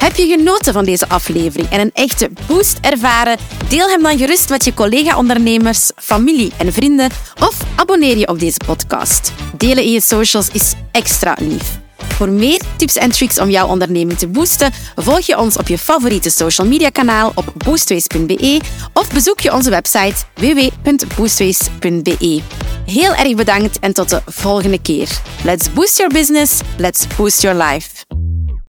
Heb 0.00 0.16
je 0.16 0.26
genoten 0.26 0.72
van 0.72 0.84
deze 0.84 1.08
aflevering 1.08 1.70
en 1.70 1.80
een 1.80 1.90
echte 1.94 2.30
boost 2.46 2.78
ervaren? 2.80 3.38
Deel 3.68 3.88
hem 3.88 4.02
dan 4.02 4.18
gerust 4.18 4.48
met 4.48 4.64
je 4.64 4.74
collega-ondernemers, 4.74 5.90
familie 5.96 6.52
en 6.56 6.72
vrienden 6.72 7.10
of 7.40 7.56
abonneer 7.76 8.18
je 8.18 8.28
op 8.28 8.38
deze 8.38 8.56
podcast. 8.66 9.32
Delen 9.56 9.84
in 9.84 9.90
je 9.90 10.00
socials 10.00 10.48
is 10.52 10.72
extra 10.92 11.36
lief. 11.40 11.78
Voor 11.96 12.28
meer 12.28 12.60
tips 12.76 12.96
en 12.96 13.10
tricks 13.10 13.38
om 13.38 13.50
jouw 13.50 13.68
onderneming 13.68 14.18
te 14.18 14.28
boosten, 14.28 14.72
volg 14.96 15.20
je 15.20 15.38
ons 15.38 15.56
op 15.56 15.68
je 15.68 15.78
favoriete 15.78 16.30
social 16.30 16.66
media 16.66 16.88
kanaal 16.88 17.32
op 17.34 17.52
boostways.be 17.56 18.60
of 18.92 19.12
bezoek 19.12 19.40
je 19.40 19.52
onze 19.52 19.70
website 19.70 20.16
www.boostways.be. 20.34 22.40
Heel 22.86 23.14
erg 23.14 23.34
bedankt 23.34 23.78
en 23.78 23.92
tot 23.92 24.08
de 24.08 24.22
volgende 24.26 24.82
keer. 24.82 25.08
Let's 25.44 25.72
boost 25.72 25.96
your 25.96 26.12
business, 26.12 26.60
let's 26.76 27.06
boost 27.16 27.42
your 27.42 27.64
life. 27.64 27.88